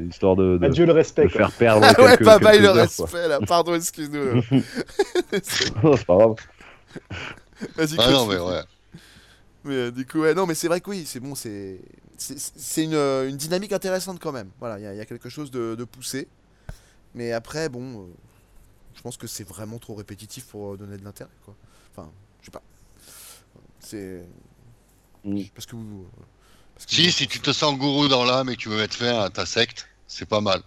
[0.08, 1.24] histoire de, de, Adieu le respect.
[1.24, 1.48] de quoi.
[1.48, 3.04] faire perdre Ah ouais, pas mal le heures, quoi.
[3.06, 3.38] respect là.
[3.46, 4.36] Pardon, excuse-nous.
[5.82, 6.34] Non, c'est pas grave
[7.76, 8.60] Vas-y, Ah non, mais ouais.
[9.64, 11.80] Mais euh, du coup, ouais, non, mais c'est vrai que oui, c'est bon, c'est
[12.16, 14.48] c'est- une, euh, une dynamique intéressante quand même.
[14.60, 16.28] Voilà, il y, a- il y a quelque chose de, de poussé.
[17.14, 18.04] Mais après, bon, euh,
[18.94, 21.54] je pense que c'est vraiment trop répétitif pour donner de l'intérêt, quoi.
[21.96, 22.10] Enfin,
[22.40, 22.62] je sais pas.
[23.80, 24.22] C'est
[25.24, 25.42] Mm.
[25.54, 26.02] parce que vous.
[26.02, 26.22] euh,
[26.74, 28.76] parce que Si, vous- si tu te sens gourou dans l'âme et que tu veux
[28.76, 30.60] mettre fin à ta secte, c'est pas mal.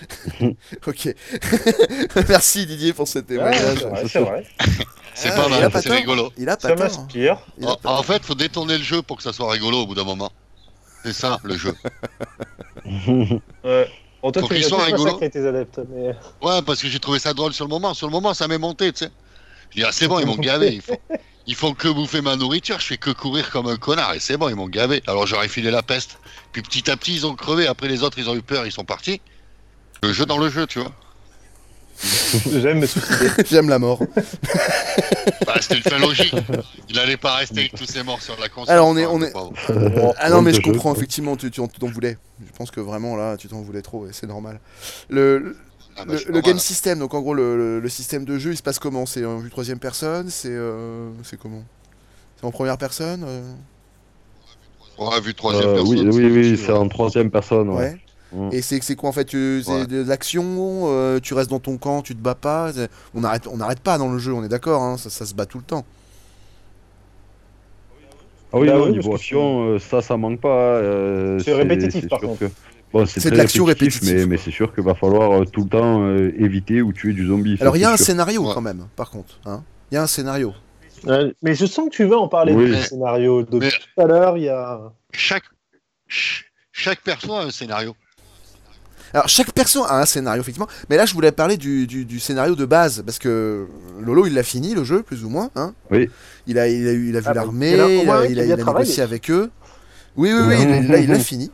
[0.86, 1.14] Ok.
[2.28, 3.78] Merci Didier pour ce témoignage.
[3.78, 4.46] c'est vrai, c'est vrai.
[5.14, 6.32] C'est Ah, pas il a mal, c'est rigolo.
[6.38, 7.38] Il a pas Ça m'inspire.
[7.62, 10.04] En, en fait, faut détourner le jeu pour que ça soit rigolo au bout d'un
[10.04, 10.32] moment.
[11.02, 11.74] C'est ça, le jeu.
[12.86, 13.90] Ouais.
[14.22, 15.18] Bon, toi, Faut qu'ils soient rigolos.
[15.18, 15.80] tes adeptes.
[15.90, 16.14] Mais...
[16.40, 17.92] Ouais, parce que j'ai trouvé ça drôle sur le moment.
[17.92, 19.10] Sur le moment, ça m'est monté, tu sais.
[19.70, 20.80] Je dis, ah, c'est bon, ils m'ont gavé.
[21.50, 22.78] Ils font que bouffer ma nourriture.
[22.78, 24.14] Je fais que courir comme un connard.
[24.14, 25.02] Et c'est bon, ils m'ont gavé.
[25.08, 26.18] Alors j'aurais filé la peste.
[26.52, 27.66] Puis petit à petit, ils ont crevé.
[27.66, 28.66] Après, les autres, ils ont eu peur.
[28.66, 29.20] Ils sont partis.
[30.02, 30.92] Le jeu dans le jeu, tu vois.
[32.52, 33.30] J'aime me suicider.
[33.50, 34.00] J'aime la mort.
[35.46, 36.34] Bah, c'était une fin logique.
[36.88, 38.72] Il allait pas rester avec tous ces morts sur la console.
[38.74, 39.52] Alors, on est- on est- pauvre.
[40.18, 42.18] Ah non, mais je comprends, effectivement, tu tu en- tu t'en voulais.
[42.44, 44.60] Je pense que vraiment, là, tu t'en voulais trop, et c'est normal.
[45.08, 45.56] Le,
[46.00, 48.56] Ah, bah, le, game system, donc en gros, le, le- le système de jeu, il
[48.56, 49.06] se passe comment?
[49.06, 51.62] C'est en vue troisième personne C'est euh, c'est comment?
[52.38, 53.52] C'est en première personne euh?
[54.98, 55.88] Ouais, vu troisième Euh, personne.
[55.90, 57.76] oui c'est oui oui aussi, c'est en troisième personne ouais.
[57.76, 58.00] Ouais.
[58.32, 58.48] Mm.
[58.52, 59.28] Et c'est c'est quoi en fait?
[59.30, 59.36] C'est
[59.68, 59.86] Ouais.
[59.86, 60.44] de l'action
[60.86, 62.70] euh, Tu restes dans ton camp, tu te bats pas
[63.14, 65.34] On n'arrête on n'arrête pas dans le jeu, on est d'accord, hein, ça, ça se
[65.34, 65.84] bat tout le temps.
[68.52, 70.48] Ah oui, Bah non, oui, niveau action, euh, ça, ça manque pas.
[70.48, 72.40] euh, C'est répétitif, par contre.
[72.40, 72.50] que-
[72.92, 75.44] Bon, C'est très de l'action répétitif, répétitive, Mais, mais c'est sûr qu'il va falloir euh,
[75.44, 77.56] tout le temps euh, éviter ou tuer du zombie.
[77.60, 78.06] Alors il y a un sûr.
[78.06, 78.54] scénario Ouais.
[78.54, 79.38] quand même, par contre.
[79.46, 79.62] hein.
[79.90, 80.52] Il y a un scénario.
[81.06, 82.68] Euh, mais je sens que tu veux en parler Oui.
[82.70, 83.42] de ce scénario.
[83.42, 84.80] Depuis Mais- tout à l'heure, il y a.
[85.12, 85.44] Chaque,
[86.08, 87.94] ch- chaque perso a un scénario.
[89.12, 92.20] Alors chaque perso a un scénario effectivement, mais là je voulais parler du, du- du
[92.20, 93.66] scénario de base parce que
[94.00, 95.50] Lolo il l'a fini le jeu plus ou moins.
[95.56, 96.08] Hein Oui.
[96.46, 98.54] Il a, il a, eu- il a vu Ah, l'armée, il a il a, il
[98.56, 99.50] négocié avec eux.
[100.16, 101.50] Oui oui oui, il- là il l'a fini.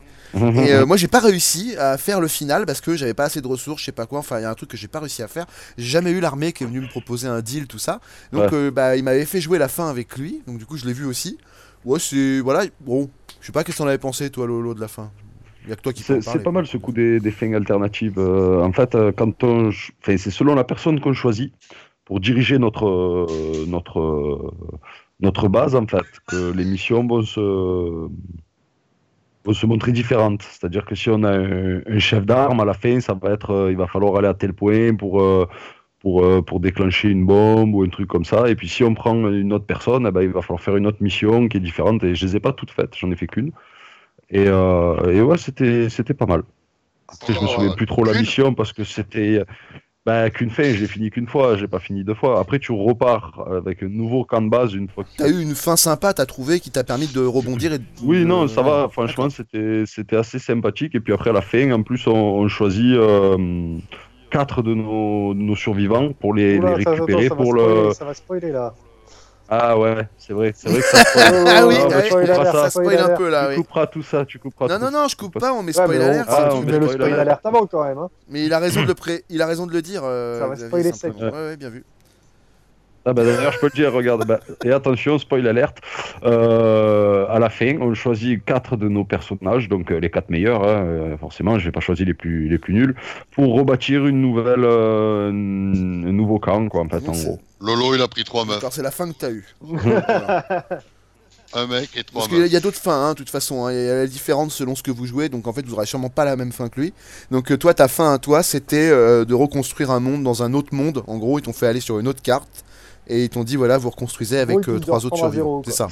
[0.54, 3.40] Et euh, moi j'ai pas réussi à faire le final parce que j'avais pas assez
[3.40, 4.20] de ressources, je sais pas quoi.
[4.20, 5.46] Enfin il y a un truc que j'ai pas réussi à faire.
[5.78, 8.00] J'ai jamais eu l'armée qui est venue me proposer un deal tout ça.
[8.32, 8.52] Donc Ouais.
[8.52, 10.42] euh, bah il m'avait fait jouer la fin avec lui.
[10.46, 11.38] Donc du coup je l'ai vu aussi.
[11.84, 13.10] Ouais c'est voilà bon.
[13.40, 15.12] Je sais pas qu'est-ce que t'en avais pensé toi Lolo de la fin?
[15.64, 17.30] Il y a que toi qui peux en C'est pas mal ce coup des, des
[17.32, 18.18] fins alternatives.
[18.18, 19.70] Euh, en fait, quand on,
[20.04, 21.52] c'est selon la personne qu'on choisit
[22.04, 24.50] pour diriger notre euh, notre euh,
[25.20, 28.08] notre base en fait que les missions vont se
[29.46, 30.42] vont se montrer différentes.
[30.42, 33.50] C'est-à-dire que si on a un, un chef d'arme à la fin, ça va être
[33.50, 35.46] euh, il va falloir aller à tel point pour euh,
[36.00, 38.48] pour, euh, pour déclencher une bombe ou un truc comme ça.
[38.48, 40.86] Et puis si on prend une autre personne, eh ben, il va falloir faire une
[40.86, 42.04] autre mission qui est différente.
[42.04, 43.52] Et je les ai pas toutes faites, j'en ai fait qu'une.
[44.30, 46.42] Et, et ouais, c'était pas mal.
[47.08, 49.44] Après, je me souviens plus trop la mission parce que c'était
[50.06, 52.38] bah, qu'une fin, j'ai fini qu'une fois, j'ai pas fini deux fois.
[52.38, 55.56] Après, tu repars avec un nouveau camp de base une fois que T'as eu une
[55.56, 57.84] fin sympa, t'as trouvé qui t'a permis de rebondir et de...
[58.04, 58.88] oui, non, ça va.
[58.88, 60.94] Franchement, c'était c'était assez sympathique.
[60.94, 63.76] Et puis après, à la fin, en plus, on, on choisit euh,
[64.30, 67.44] quatre de nos, de nos survivants pour les, Oula, les ça, attends, récupérer ça va
[67.44, 67.92] spoiler, le.
[67.94, 68.74] Ça va spoiler là.
[69.48, 70.98] Ah ouais, c'est vrai, c'est vrai que ça.
[71.16, 72.52] Ah oui, Ah, bah, tu spoil alert, ça.
[72.52, 73.56] ça spoil un peu là, Tu oui.
[73.56, 75.84] couperas tout ça, tu couperas Non, tout non, non, je coupe pas, on met Ouais,
[75.84, 76.26] spoil on- alert.
[76.28, 77.40] Ah, c'est on met le spoil spoil alert.
[77.46, 77.98] avant quand même.
[77.98, 78.08] Hein.
[78.28, 79.24] Mais il a raison de le pré...
[79.28, 80.02] il a raison de le dire.
[80.04, 81.12] euh, Ça va spoiler sec.
[81.16, 81.84] Ouais, ouais, bien vu.
[83.08, 84.26] Ah bah d'ailleurs, je peux le dire, regarde.
[84.26, 85.78] bah, et attention, spoil alerte.
[86.24, 90.62] euh, à la fin, on choisit quatre de nos personnages, donc euh, les quatre meilleurs.
[90.64, 92.94] hein, euh, forcément, je vais pas choisir les plus les plus nuls
[93.30, 95.32] pour rebâtir une nouvelle, euh, un
[96.12, 96.82] nouveau camp, quoi.
[96.82, 97.38] En fait, en gros.
[97.60, 98.62] Lolo, il a pris trois meufs.
[98.70, 99.46] C'est la fin que t'as eue.
[99.62, 100.44] Voilà.
[101.54, 103.18] Un mec et trois Parce qu'il y a- il y a d'autres fins, hein, de
[103.18, 103.64] toute façon.
[103.66, 105.86] hein, et Elle est différente selon ce que vous jouez, donc en fait, vous aurez
[105.86, 106.92] sûrement pas la même fin que lui.
[107.30, 110.74] Donc toi, ta fin à toi, c'était euh, de reconstruire un monde dans un autre
[110.74, 111.04] monde.
[111.06, 112.64] En gros, ils t'ont fait aller sur une autre carte.
[113.08, 115.62] Et ils t'ont dit, voilà, vous reconstruisez avec Oui, euh, trois autres survivants.
[115.64, 115.88] C'est ça.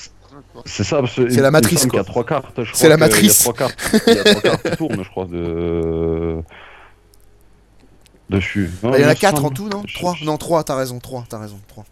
[0.64, 2.64] C'est ça, C'est la il matrice, qu'il y a trois cartes.
[2.64, 3.44] je C'est la matrice.
[3.44, 6.42] Il y a trois cartes, il y a trois cartes qui tournent, je crois, de...
[8.29, 8.70] dessus.
[8.83, 9.83] Bah, il y en a quatre en tout, non?
[9.94, 10.14] Trois?
[10.24, 11.85] Non, trois, t'as raison, trois, t'as raison, trois.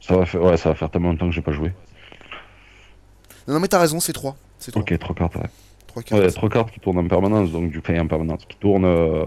[0.00, 1.72] Ça va faire, ouais, ça va faire tellement longtemps que j'ai pas joué.
[3.48, 4.36] Non, non, mais t'as raison, c'est trois.
[4.60, 4.82] C'est trois.
[4.82, 5.50] Ok, trois cartes, ouais.
[5.88, 6.22] Trois cartes.
[6.22, 9.24] Ouais, trois cartes qui tournent en permanence, donc du fait en permanence, qui tournent euh,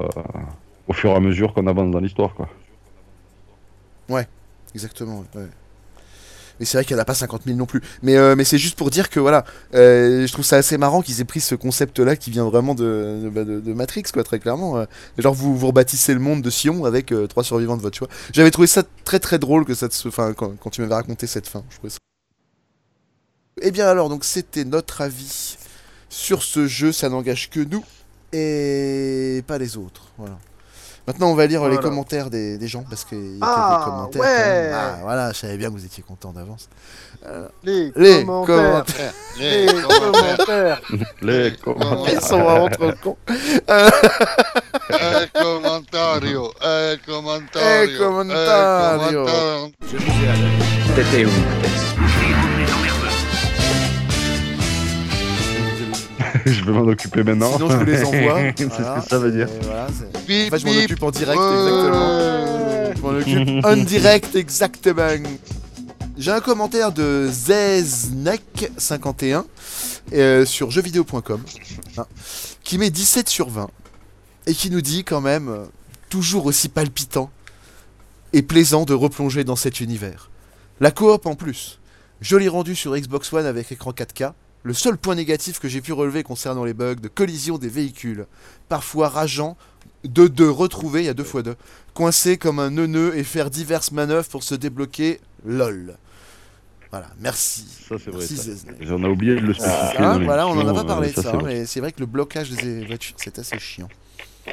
[0.87, 2.47] au fur et à mesure qu'on avance dans l'histoire, quoi.
[4.73, 5.41] Exactement, ouais.
[5.41, 5.47] ouais.
[6.59, 7.81] Mais c'est vrai qu'elle a pas 50 000 non plus.
[8.03, 9.45] Mais, euh, mais c'est juste pour dire que voilà,
[9.75, 13.31] euh, je trouve ça assez marrant qu'ils aient pris ce concept-là qui vient vraiment de,
[13.33, 14.77] de, bah, Matrix, quoi, très clairement.
[14.77, 14.85] euh.
[15.17, 18.09] genre, vous, vous rebâtissez le monde de Sion avec trois survivants de votre choix.
[18.33, 20.07] J'avais trouvé ça très très drôle que ça te.
[20.07, 21.63] Enfin, quand, quand tu m'avais raconté cette fin.
[21.69, 21.89] Je.
[23.61, 25.57] Eh bien, alors, donc, c'était notre avis
[26.09, 26.91] sur ce jeu.
[26.91, 27.85] Ça n'engage que nous
[28.33, 30.11] et pas les autres.
[30.17, 30.37] Voilà.
[31.09, 34.21] Maintenant, on va lire les commentaires des, des gens parce qu'il y a Ah, commentaires.
[34.21, 34.27] ouais.
[34.27, 34.73] quand même.
[34.75, 36.69] Ah, voilà, je savais bien que vous étiez content d'avance.
[37.63, 38.55] Les, Les commentaires.
[38.55, 39.13] commentaires.
[39.39, 40.81] Les Les commentaires.
[41.23, 42.13] Les commentaires.
[42.13, 43.17] Ils sont vraiment trop cons.
[44.91, 49.25] El commentario, el commentario, El commentario.
[49.25, 49.71] commentario.
[50.95, 51.31] T'étais où
[56.45, 57.51] je vais m'en occuper maintenant.
[57.53, 58.39] Sinon, je vous les envoie.
[58.57, 59.47] c'est Voilà, ce que ça veut dire.
[59.63, 59.87] voilà,
[60.27, 61.59] Bip, je m'en occupe en direct, Ouais.
[61.59, 62.93] exactement.
[62.95, 65.07] Je m'en occupe en direct, exactement.
[66.17, 69.43] J'ai un commentaire de Zeznek51
[70.13, 71.41] euh, sur jeuxvideo.com
[71.97, 72.05] hein,
[72.63, 73.69] qui met 17 sur 20
[74.47, 75.63] et qui nous dit quand même euh,
[76.09, 77.29] toujours aussi palpitant
[78.33, 80.29] et plaisant de replonger dans cet univers.
[80.81, 81.79] La coop en plus.
[82.21, 84.33] Joli rendu sur Xbox One avec écran 4K.
[84.63, 88.25] Le seul point négatif que j'ai pu relever concernant les bugs de collision des véhicules,
[88.67, 89.55] parfois rageant,
[90.03, 91.55] de deux retrouvés, il y a deux fois deux,
[91.93, 95.97] coincé comme un neuneu et faire diverses manœuvres pour se débloquer, lol.
[96.91, 97.67] Voilà, merci.
[97.87, 98.25] Ça, c'est vrai.
[98.81, 99.99] J'en ai oublié de le spécifier.
[99.99, 101.79] Hein, dans voilà, on en a pas parlé euh, de ça, c'est hein, mais c'est
[101.79, 103.89] vrai que le blocage des voitures, c'est assez chiant.
[104.47, 104.51] Je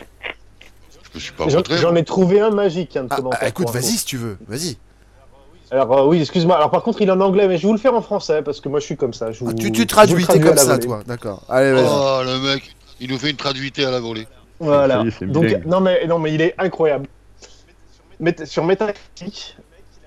[1.15, 4.05] me suis pas J'en ai trouvé un magique, un de Ah, ah, écoute, vas-y si
[4.05, 4.77] tu veux, vas-y.
[5.71, 6.57] Alors euh, oui, excuse-moi.
[6.57, 8.43] Alors par contre, il est en anglais, mais je vais vous le faire en français
[8.43, 9.33] parce que moi je suis comme ça.
[9.33, 10.87] Je vous- Ah, tu, traduis, t'es comme ça, volée.
[10.87, 11.43] toi, d'accord.
[11.49, 11.85] Allez, vas-y.
[11.89, 14.27] Oh, le mec, il nous fait une traduité à la volée.
[14.61, 15.03] Voilà.
[15.05, 17.07] Est, Donc non mais non mais il est incroyable.
[18.21, 19.57] Meta- sur Metacritic,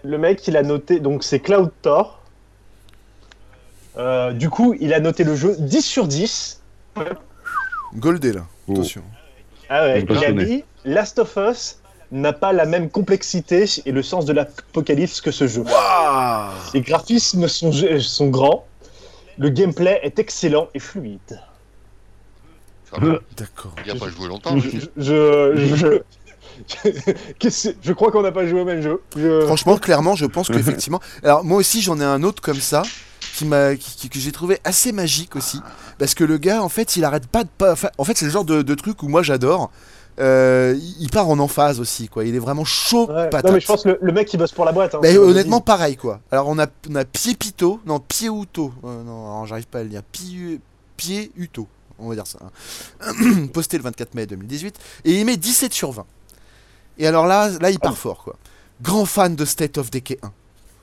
[0.04, 2.22] le mec il a noté donc c'est Cloud Thor.
[3.98, 6.62] Euh, du coup, il a noté le jeu 10 sur 10.
[7.96, 8.74] Goldé là, Oh.
[8.74, 9.02] attention.
[9.68, 11.79] Ah ouais, il a dit Last of Us
[12.12, 15.64] n'a pas la même complexité et le sens de l'apocalypse que ce jeu.
[16.74, 18.66] Les graphismes sont, sont grands,
[19.38, 21.40] le gameplay est excellent et fluide.
[23.38, 23.76] D'accord.
[23.86, 24.58] Il n'y a pas joué longtemps.
[24.58, 27.50] Je, je, je,
[27.84, 29.02] je crois qu'on n'a pas joué au même jeu.
[29.16, 31.00] Je- Franchement, clairement, je pense qu'effectivement.
[31.24, 32.82] Alors, moi aussi, j'en ai un autre comme ça.
[33.36, 35.62] Qui m'a, qui- qui- que j'ai trouvé assez magique aussi.
[36.00, 37.74] Parce que le gars, en fait, il arrête pas de pas.
[37.74, 39.72] enfin, en fait, c'est le genre de, de truc où moi j'adore.
[40.20, 42.26] Euh, il part en emphase aussi, quoi.
[42.26, 43.30] Il est vraiment chaud Ouais.
[43.30, 43.46] patate.
[43.46, 44.94] Non, mais je pense que le, le mec qui bosse pour la boîte.
[44.96, 46.20] hein, Mais honnêtement, pareil, quoi.
[46.32, 48.74] Alors, on a, on a Piepito, non, Pieuto.
[48.84, 50.04] Euh, non, j'arrive pas à le dire.
[50.04, 50.60] Pieu-
[50.98, 51.68] Pieuto,
[52.00, 52.40] on va dire ça.
[53.02, 53.48] hein.
[53.54, 54.78] Posté le 24 mai 2018.
[55.06, 56.06] Et il met 17 sur 20.
[56.98, 58.36] Et alors là, là, il part fort, quoi.
[58.82, 60.32] Grand fan de State of Decay 1.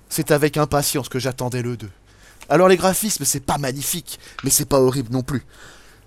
[0.09, 1.89] C'est avec impatience que j'attendais le 2.
[2.49, 5.45] Alors, les graphismes, c'est pas magnifique, mais c'est pas horrible non plus.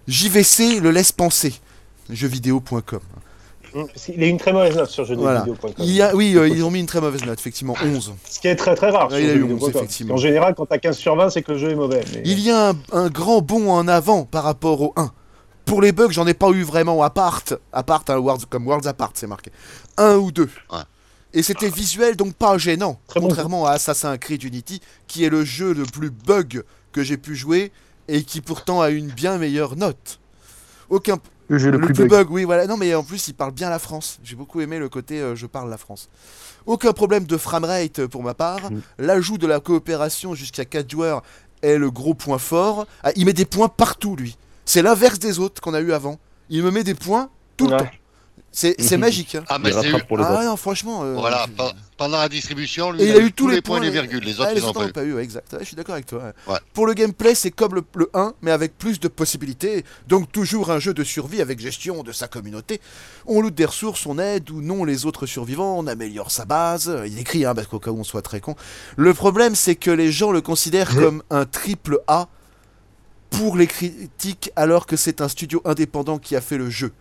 [0.07, 1.53] JVC le laisse penser.
[2.09, 3.01] Jeuxvideo.com.
[3.73, 5.45] Parce qu'il a une très mauvaise note sur Voilà.
[5.45, 5.73] jeuxvideo.com.
[5.85, 7.75] Il a, oui, euh, ils ont mis une très mauvaise note, effectivement.
[7.83, 8.13] 11.
[8.29, 9.09] Ce qui est très très rare.
[9.11, 9.67] Ouais, sur il a eu jeuxvideo.com.
[9.69, 10.13] 11, effectivement.
[10.13, 12.03] En général, quand t'as 15 sur 20, c'est que le jeu est mauvais.
[12.13, 15.11] mais- Il y a un, un grand bond en avant par rapport au 1.
[15.65, 17.41] Pour les bugs, j'en ai pas eu vraiment à part.
[17.71, 19.51] À part, hein, Worlds, comme Worlds Apart, c'est marqué.
[19.97, 20.49] Un ou deux.
[20.71, 20.79] Ouais.
[21.31, 22.99] Et c'était visuel, donc pas gênant.
[23.07, 23.27] Très bon.
[23.27, 27.35] contrairement à Assassin's Creed Unity, qui est le jeu le plus bug que j'ai pu
[27.35, 27.71] jouer
[28.07, 30.19] et qui pourtant a une bien meilleure note.
[30.89, 31.19] Aucun.
[31.49, 32.09] Le jeu le, plus, bug.
[32.09, 32.67] bug, oui, voilà.
[32.67, 34.19] Non, mais en plus, il parle bien la France.
[34.23, 36.09] J'ai beaucoup aimé le côté euh, je parle la France.
[36.67, 38.71] Aucun problème de framerate euh, pour ma part.
[38.71, 38.81] Mm.
[38.99, 41.23] L'ajout de la coopération jusqu'à 4 joueurs
[41.63, 42.85] est le gros point fort.
[43.03, 44.37] Ah, il met des points partout, lui.
[44.65, 46.19] C'est l'inverse des autres qu'on a eu avant.
[46.49, 47.89] Il me met des points tout le temps.
[48.51, 48.97] C'est Mhm.
[48.99, 49.35] magique.
[49.35, 49.43] hein.
[49.47, 51.03] Ah, mais Il c'est eu- pour les Ah non, franchement.
[51.03, 51.45] euh, Voilà,
[51.97, 54.23] pendant la distribution, lui, il a eu tous les points et les virgules.
[54.23, 54.91] Les Ah, autres, les ils n'ont pas eu.
[54.91, 55.53] pas eu, exact.
[55.53, 56.19] Ouais, je suis d'accord avec toi.
[56.47, 56.53] ouais.
[56.53, 56.59] Ouais.
[56.73, 59.85] Pour le gameplay, c'est comme le, le 1, mais avec plus de possibilités.
[60.07, 62.81] Donc toujours un jeu de survie avec gestion de sa communauté.
[63.27, 66.91] On loot des ressources, on aide ou non les autres survivants, on améliore sa base.
[67.05, 68.55] Il écrit, hein, parce qu'au cas où on soit très con.
[68.97, 72.27] Le problème, c'est que les gens le considèrent comme un triple A
[73.29, 76.91] pour les critiques, alors que c'est un studio indépendant qui a fait le jeu.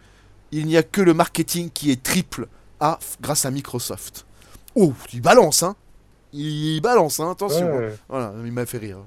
[0.52, 2.46] Il n'y a que le marketing qui est triple
[2.80, 4.24] A grâce à Microsoft.
[4.74, 5.74] Oh, il balance, hein
[6.32, 7.66] Il balance, hein, attention.
[7.68, 7.78] hein.
[7.78, 7.94] Ouais.
[8.08, 8.98] Voilà, il m'a fait rire.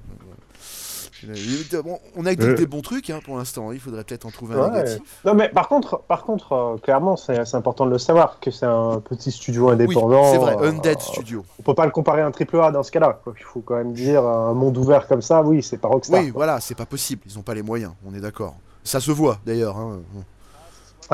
[1.84, 2.54] Bon, on a Euh.
[2.56, 4.70] des bons trucs hein, pour l'instant, il faudrait peut-être en trouver un Ouais.
[4.82, 5.02] négatif.
[5.24, 8.66] Non, mais par contre, par contre euh, clairement, c'est important de le savoir que c'est
[8.66, 10.20] un petit studio indépendant.
[10.24, 11.44] oui, c'est vrai, euh, Undead Studio.
[11.60, 13.20] On peut pas le comparer à un triple A dans ce cas-là.
[13.38, 16.20] Il faut quand même dire un monde ouvert comme ça, oui, c'est pas Rockstar.
[16.20, 18.56] Oui, voilà, c'est pas possible, ils ont pas les moyens, on est d'accord.
[18.82, 19.76] Ça se voit d'ailleurs.
[19.76, 20.00] hein.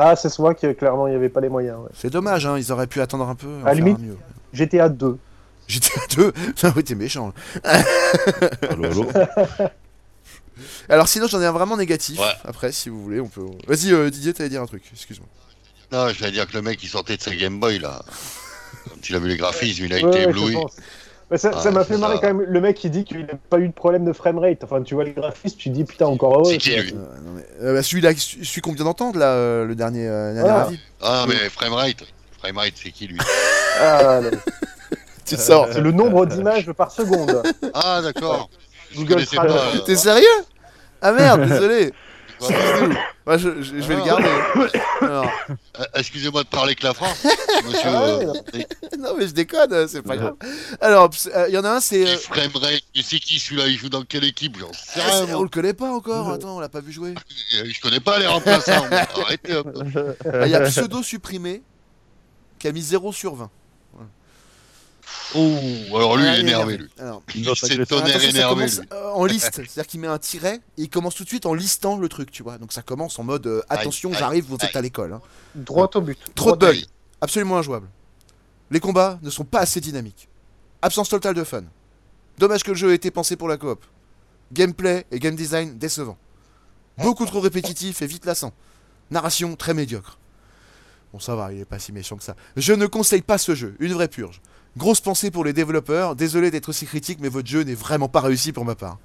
[0.00, 1.78] Ah, c'est soit que clairement il n'y avait pas les moyens.
[1.80, 1.88] ouais.
[1.94, 3.48] C'est dommage, hein, ils auraient pu attendre un peu.
[3.64, 4.16] À limite- mieux.
[4.52, 5.18] GTA 2.
[5.66, 6.32] J'étais à deux.
[6.62, 7.32] Ah oui, t'es méchant.
[7.64, 9.06] Allô, allô
[10.88, 12.18] Alors sinon, j'en ai un vraiment négatif.
[12.18, 12.32] Ouais.
[12.44, 13.44] Après, si vous voulez, on peut.
[13.66, 14.82] Vas-y, euh, Didier, t'allais dire un truc.
[14.92, 15.28] Excuse-moi.
[15.92, 18.02] Non, je vais dire que le mec, il sortait de sa Game Boy, là.
[18.88, 20.56] Quand il a vu les graphismes, il a Ouais, été ouais, je ébloui.
[21.36, 22.20] Ça Ah, ça m'a fait marrer ça.
[22.22, 22.42] quand même.
[22.42, 24.64] Le mec qui dit qu'il n'a pas eu de problème de framerate.
[24.64, 26.50] Enfin, tu vois les graphismes, tu dis putain, encore heureux.
[26.52, 30.06] C'est qui, lui Euh, euh, bah, celui-là, celui qu'on vient d'entendre là, euh, le dernier,
[30.08, 30.78] euh, dernier.
[31.02, 32.04] Ah, mais Framerate.
[32.38, 33.18] Framerate, c'est qui, lui
[33.80, 34.30] Ah, là.
[35.26, 35.68] Tu sors.
[35.70, 37.42] c'est le nombre d'images par seconde.
[37.74, 38.48] Ah, d'accord.
[38.96, 39.26] Google
[39.84, 40.24] T'es sérieux?
[41.02, 41.92] Ah merde, désolé.
[43.38, 44.06] je, je- je vais le Ah.
[44.06, 44.28] garder.
[45.00, 45.22] Euh,
[45.94, 47.24] Excusez-moi de parler que la France,
[47.64, 47.80] monsieur.
[47.86, 48.32] Ah euh,
[48.98, 49.14] non.
[49.16, 50.34] mais je déconne, euh, c'est pas grave.
[50.80, 52.04] Alors, euh, il y en a un, c'est.
[52.16, 55.74] c'est qui celui-là Il joue dans quelle équipe J'en sais ah, rien, on le connaît
[55.74, 57.14] pas encore, attends, on l'a pas vu jouer.
[57.54, 58.86] Euh, Je connais pas les remplaçants.
[58.90, 59.62] Arrêtez.
[60.32, 61.62] Ah, Il y a Pseudo supprimé
[62.58, 63.50] qui a mis 0 sur 20.
[65.34, 65.58] Oh,
[65.94, 66.88] alors lui, il est énervé, lui.
[66.98, 67.86] Alors, agressive.
[67.86, 68.88] tonnerre énervé, commence lui.
[68.92, 71.52] euh, en liste, c'est-à-dire qu'il met un tiret et il commence tout de suite en
[71.54, 72.56] listant le truc, tu vois.
[72.58, 75.12] Donc ça commence en mode euh, attention, j'arrive, vous êtes à l'école.
[75.12, 75.20] hein.
[75.54, 76.18] Droit au but.
[76.34, 76.80] Trop de bugs,
[77.20, 77.88] absolument injouable.
[78.70, 80.28] Les combats ne sont pas assez dynamiques.
[80.82, 81.64] Absence totale de fun.
[82.38, 83.84] Dommage que le jeu ait été pensé pour la coop.
[84.52, 86.16] Gameplay et game design décevant.
[86.98, 88.52] Beaucoup trop répétitif et vite lassant.
[89.10, 90.18] Narration très médiocre.
[91.12, 92.34] Bon, ça va, il est pas si méchant que ça.
[92.56, 94.40] Je ne conseille pas ce jeu, une vraie purge.
[94.76, 98.20] Grosse pensée pour les développeurs, désolé d'être aussi critique, mais votre jeu n'est vraiment pas
[98.20, 98.98] réussi pour ma part.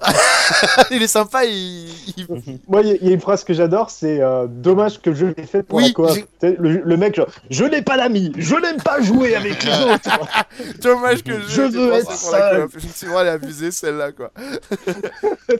[0.90, 1.88] il est sympa, il.
[2.16, 2.26] il-
[2.68, 5.34] Moi, il y, a- il une phrase que j'adore, c'est euh, dommage que le jeu
[5.36, 5.92] l'ait fait pour Oui,
[6.40, 9.72] sais, Le, le mec, genre, je n'ai pas d'amis, je n'aime pas jouer avec les
[9.72, 10.08] autres.
[10.82, 12.62] Dommage que Je été veux être pour la seul.
[12.62, 12.76] coop.
[12.76, 14.30] Effectivement, elle est abusée celle-là, quoi.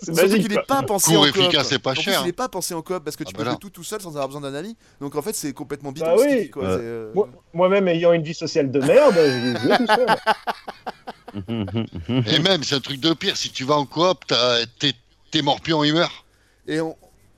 [0.03, 0.43] c'est magique.
[0.43, 0.65] qu'il n'est quoi.
[0.67, 1.37] pas pensé Court en coop.
[1.37, 2.21] efficace et pas En plus, cher.
[2.23, 4.01] il n'est pas pensé en coop parce que tu Ah peux jouer tout tout seul
[4.01, 4.77] sans avoir besoin d'un ami.
[5.01, 6.49] Donc en fait, c'est complètement bidon Bah oui.
[6.51, 6.63] quoi.
[6.65, 10.07] C'est, euh, Moi- Moi-même, ayant une vie sociale de merde, je joue tout seul.
[12.27, 13.37] Et même, c'est un truc de pire.
[13.37, 14.93] Si tu vas en coop, t'as- t'es
[15.31, 16.13] t'es morpion, il meurt.
[16.67, 16.97] Et on-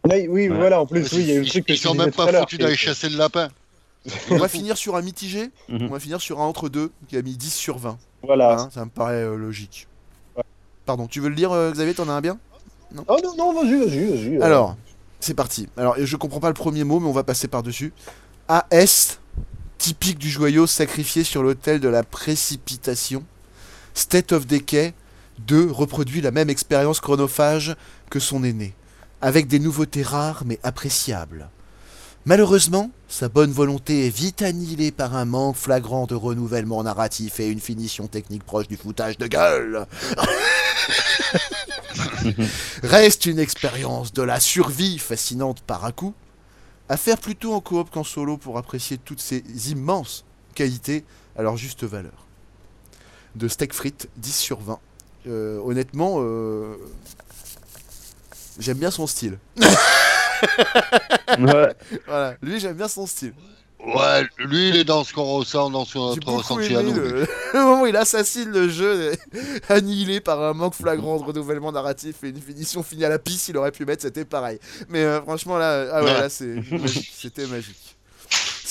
[0.08, 0.56] Oui, oui, Ouais.
[0.56, 2.32] voilà, en plus, oui, il y a eu le truc que ils sont même pas
[2.32, 3.48] foutus d'aller chasser le lapin.
[4.30, 5.50] On va finir sur un mitigé.
[5.68, 5.88] Mhm.
[5.88, 7.98] On va finir sur un entre-deux qui a mis 10 sur 20.
[8.22, 8.58] Voilà.
[8.60, 9.86] Hein, ça me paraît euh, logique.
[10.36, 10.42] Ouais.
[10.86, 12.38] Pardon, tu veux le lire, euh, Xavier T'en as un bien?
[13.08, 14.36] Oh non, non, vas-y, vas-y, vas-y.
[14.38, 14.42] euh.
[14.42, 14.76] Alors,
[15.20, 15.68] c'est parti.
[15.76, 17.92] Alors, je comprends pas le premier mot, mais on va passer par-dessus.
[18.48, 19.18] AS,
[19.78, 23.22] typique du joyau sacrifié sur l'autel de la précipitation.
[23.94, 24.94] State of Decay
[25.46, 27.76] 2 reproduit la même expérience chronophage
[28.10, 28.74] que son aîné,
[29.20, 31.48] avec des nouveautés rares mais appréciables.
[32.26, 37.48] Malheureusement, sa bonne volonté est vite annihilée par un manque flagrant de renouvellement narratif et
[37.48, 39.86] une finition technique proche du foutage de gueule.
[42.82, 46.14] Reste une expérience de la survie fascinante par à coup,
[46.90, 50.24] à faire plutôt en coop qu'en solo pour apprécier toutes ces immenses
[50.54, 51.04] qualités
[51.36, 52.26] à leur juste valeur.
[53.34, 54.78] De steak frites, 10 sur 20.
[55.28, 56.74] Euh, honnêtement, euh,
[58.58, 59.38] j'aime bien son style.
[61.38, 61.74] Ouais.
[62.06, 63.34] Voilà, lui j'aime bien son style.
[63.86, 66.92] Ouais, lui, il est dans ce qu'on ressent, dans ce J'ai notre ressenti à nous.
[66.94, 67.26] le...
[67.54, 69.12] le moment où il assassine le jeu,
[69.70, 73.48] annihilé par un manque flagrant de renouvellement narratif et une finition finie à la pisse,
[73.48, 74.58] il aurait pu mettre, c'était pareil.
[74.90, 76.20] Mais euh, franchement là, ah ouais, Ouais.
[76.20, 77.96] là c'était magique.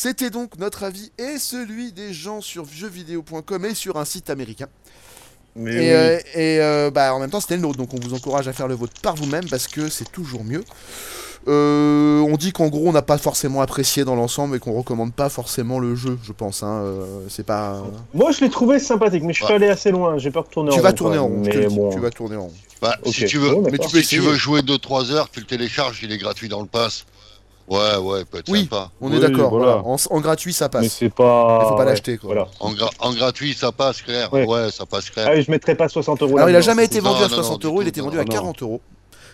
[0.01, 4.67] C'était donc notre avis et celui des gens sur jeuxvideo.com et sur un site américain.
[5.57, 5.87] Mais Et, oui.
[5.89, 8.53] euh, et, euh, bah, en même temps, c'était le nôtre, donc on vous encourage à
[8.53, 10.63] faire le vôtre par vous-même parce que c'est toujours mieux.
[11.49, 15.13] Euh, on dit qu'en gros, on n'a pas forcément apprécié dans l'ensemble et qu'on recommande
[15.13, 16.63] pas forcément le jeu, je pense.
[16.63, 16.81] Hein.
[16.83, 17.83] euh, c'est pas.
[18.13, 19.49] Moi, je l'ai trouvé sympathique, mais je suis Ouais.
[19.49, 20.17] pas allé assez loin.
[20.17, 20.83] J'ai peur de tourner en Tu rond.
[20.83, 21.43] vas tourner en rond.
[21.43, 21.89] je te Mais le dis, bon.
[21.91, 22.53] Tu vas tourner en rond.
[22.81, 22.95] Bah.
[23.05, 25.99] Si tu veux, Mais tu peux si tu veux jouer 2-3 heures, tu le télécharges,
[26.03, 27.05] il est gratuit dans le pass.
[27.69, 28.61] Ouais, ouais, peut être Oui.
[28.61, 28.89] sympa.
[28.99, 29.49] On Oui, est d'accord.
[29.51, 29.77] voilà.
[29.85, 30.93] En, en gratuit, ça Mais passe.
[30.99, 31.59] c'est pas.
[31.63, 32.27] Il faut pas ouais, l'acheter, quoi.
[32.33, 32.47] Voilà.
[32.59, 34.33] En, gra- en gratuit, ça passe, clair.
[34.33, 34.45] Ouais.
[34.47, 35.27] Ouais, ça passe, clair.
[35.29, 36.37] Ah oui, je mettrais pas 60 euros.
[36.37, 37.99] Alors, il a jamais été vendu Non, à non, 60 non, euros, il tout, était
[38.01, 38.31] non, vendu à non.
[38.31, 38.81] 40 euros.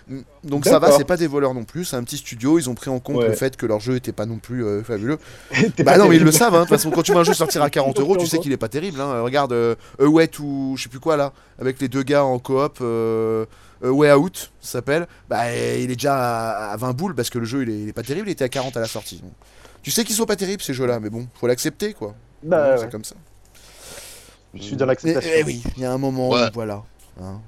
[0.08, 2.70] Mm, Donc ça va, c'est pas des voleurs non plus, c'est un petit studio, ils
[2.70, 3.28] ont pris en compte Ouais.
[3.30, 5.18] le fait que leur jeu était pas non plus euh, fabuleux.
[5.84, 6.60] Bah non mais ils le savent, hein.
[6.60, 8.52] de toute façon quand tu vois un jeu sortir à 40 euros, tu sais qu'il
[8.52, 9.02] est pas terrible.
[9.02, 9.22] Hein.
[9.24, 13.46] Regarde euh, ou je sais plus quoi là, avec les deux gars en coop, euh,
[13.82, 17.46] Way Out ça s'appelle, bah il est déjà à, à 20 boules parce que le
[17.46, 19.20] jeu il est, il est pas terrible, il était à 40 à la sortie.
[19.20, 19.32] Donc,
[19.82, 22.16] tu sais qu'ils sont pas terribles ces jeux-là, mais bon, faut l'accepter quoi.
[22.44, 22.90] Bah, c'est ouais.
[22.92, 23.16] comme ça.
[24.54, 25.30] Je suis dans l'acceptation.
[25.36, 26.48] eh oui, il y a un moment Ouais.
[26.48, 26.82] où voilà.
[27.22, 27.40] hein.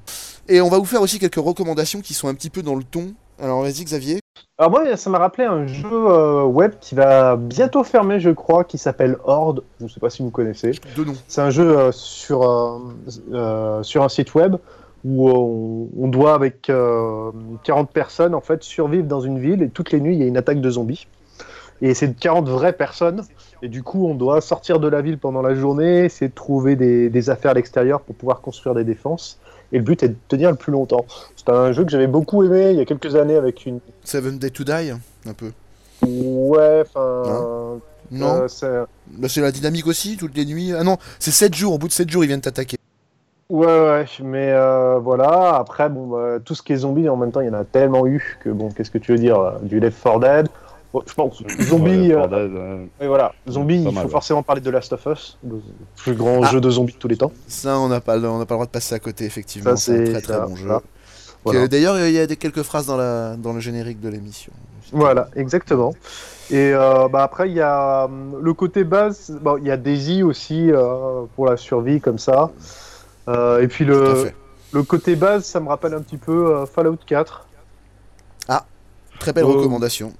[0.50, 2.84] Et on va vous faire aussi quelques recommandations qui sont un petit peu dans le
[2.84, 3.14] ton.
[3.40, 4.20] Alors vas-y Xavier.
[4.58, 8.64] Alors moi, ça m'a rappelé un jeu euh, web qui va bientôt fermer, je crois,
[8.64, 9.64] qui s'appelle Horde.
[9.80, 10.72] Je ne sais pas si vous connaissez.
[10.96, 11.16] Deux noms.
[11.28, 12.80] C'est un jeu euh, sur, euh,
[13.34, 14.56] euh, sur un site web
[15.06, 17.32] où on, on doit, avec euh,
[17.64, 20.28] 40 personnes, en fait, survivre dans une ville et toutes les nuits, il y a
[20.28, 21.08] une attaque de zombies.
[21.82, 23.24] Et c'est 40 vraies personnes.
[23.62, 26.76] Et du coup, on doit sortir de la ville pendant la journée, essayer de trouver
[26.76, 29.40] des, des affaires à l'extérieur pour pouvoir construire des défenses.
[29.72, 31.06] Et le but est de tenir le plus longtemps.
[31.36, 33.80] C'est un jeu que j'avais beaucoup aimé il y a quelques années avec une.
[34.04, 34.92] Seven Day to Die,
[35.26, 35.52] un peu.
[36.04, 37.80] Ouais, enfin.
[38.10, 40.72] Non euh, c'est- Bah, C'est la dynamique aussi, toutes les nuits.
[40.74, 42.77] Ah non, c'est 7 jours, au bout de 7 jours ils viennent t'attaquer.
[43.50, 45.56] Ouais, ouais, mais euh, voilà.
[45.56, 47.64] Après, bon, bah, tout ce qui est zombie, en même temps, il y en a
[47.64, 50.48] tellement eu que, bon, qu'est-ce que tu veux dire euh, Du Left 4 Dead.
[50.94, 53.34] Bon, je pense, zombie, Ouais, euh, euh, ouais, voilà.
[53.50, 54.10] Zombie, il mal, faut ouais.
[54.10, 55.62] forcément parler de Last of Us, le
[55.96, 56.48] plus grand Ah.
[56.48, 57.32] jeu de zombies de tous les temps.
[57.48, 59.76] Ça, on n'a pas, le- on n'a pas le droit de passer à côté, effectivement.
[59.78, 60.70] C'est un très très ça, bon jeu.
[61.44, 61.68] Voilà.
[61.70, 64.52] D'ailleurs, il y a des, quelques phrases dans, la, dans le générique de l'émission.
[64.92, 65.94] Voilà, exactement.
[66.50, 69.78] Et euh, bah, après, il y a hum, le côté base, bon, il y a
[69.78, 72.50] Daisy aussi euh, pour la survie, comme ça.
[73.28, 74.32] Euh, et puis le,
[74.72, 77.44] le côté base, ça me rappelle un petit peu euh, Fallout 4.
[79.20, 80.14] Très belle Euh, recommandation.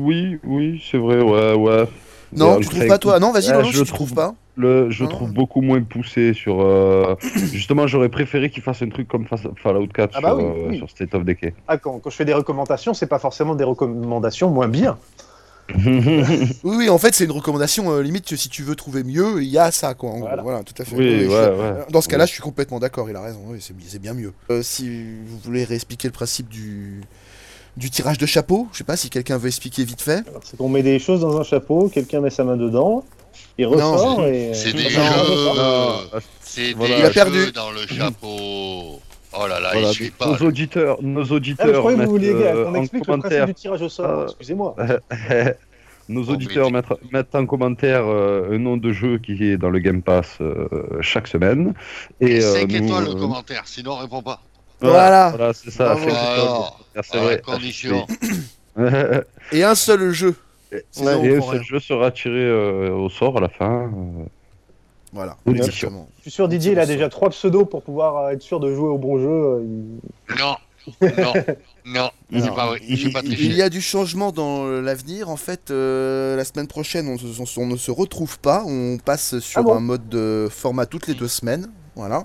[0.00, 1.88] Oui, oui, c'est vrai, ouais, ouais.
[2.32, 3.20] Non, tu le trouves pas toi?
[3.20, 4.34] Non, vas-y, je si tu trouve- pas.
[4.56, 5.08] Le, je Non.
[5.10, 6.60] trouve beaucoup moins poussé sur.
[6.60, 7.14] euh,
[7.52, 10.44] Justement, j'aurais préféré qu'il fasse un truc comme Fa- Fallout 4 Ah bah sur, oui,
[10.70, 10.78] oui.
[10.78, 11.54] sur State of Decay.
[11.68, 14.98] Ah, quand, quand je fais des recommandations, c'est pas forcément des recommandations moins bien.
[15.72, 19.42] Oui, oui, en fait, c'est une recommandation euh, limite que si tu veux trouver mieux,
[19.42, 20.10] il y a ça, quoi.
[20.10, 20.28] en gros.
[20.42, 20.62] Voilà.
[20.62, 20.94] Tout à fait.
[20.96, 21.72] oui, je ouais, suis- ouais.
[21.90, 22.28] Dans ce cas-là, Oui.
[22.28, 24.32] je suis complètement d'accord, il a raison, oui, c'est bien mieux.
[24.50, 24.88] Euh, si
[25.26, 27.00] vous voulez réexpliquer le principe du,
[27.76, 30.22] du tirage de chapeau, je sais pas si quelqu'un veut expliquer vite fait.
[30.44, 33.04] C'est qu'on met des choses dans un chapeau, quelqu'un met sa main dedans,
[33.58, 34.52] il ressort et.
[34.54, 34.98] C'est des Non, jeux.
[35.56, 35.96] Non,
[36.76, 36.98] Voilà.
[36.98, 37.52] Il a jeux perdu.
[37.52, 39.00] dans le chapeau.
[39.36, 40.26] Oh là là, voilà, il suit pas.
[40.26, 42.74] nos auditeurs, nos Ah, mais je auditeurs croyais que vous mettent vouliez euh, qu'on en
[42.82, 43.30] explique le commentaire.
[43.30, 44.20] principe du tirage au sort.
[44.20, 44.24] Ah.
[44.28, 44.76] Excusez-moi.
[46.08, 49.78] Nos auditeurs mettent, mettent en commentaire euh, un nom de jeu qui est dans le
[49.78, 50.68] Game Pass euh,
[51.00, 51.72] chaque semaine.
[52.20, 54.42] Et, Et euh, 5 nous, étoiles le euh, commentaire, sinon réponds pas.
[54.82, 55.30] Voilà.
[55.34, 55.92] Voilà, c'est ça.
[55.92, 57.40] Alors, Ah, c'est vrai.
[57.40, 58.06] condition.
[59.50, 60.34] Et un seul jeu.
[60.90, 61.62] Sinon, on Et ce rien.
[61.62, 63.90] jeu sera tiré euh, au sort à la fin.
[65.14, 66.08] Voilà, Oui, exactement.
[66.18, 68.74] Je suis sûr Didier, il a déjà trois pseudos pour pouvoir euh, être sûr de
[68.74, 69.28] jouer au bon jeu.
[69.28, 70.56] euh, il- Non,
[71.00, 71.32] Non,
[71.86, 72.10] non,
[72.42, 75.30] Alors, pas il, pas il- y a du changement dans l'avenir.
[75.30, 78.64] En fait, euh, la semaine prochaine, on, se- on- on ne se retrouve pas.
[78.66, 81.68] On passe sur Ah bon un mode de format toutes les deux semaines.
[81.96, 82.24] Voilà.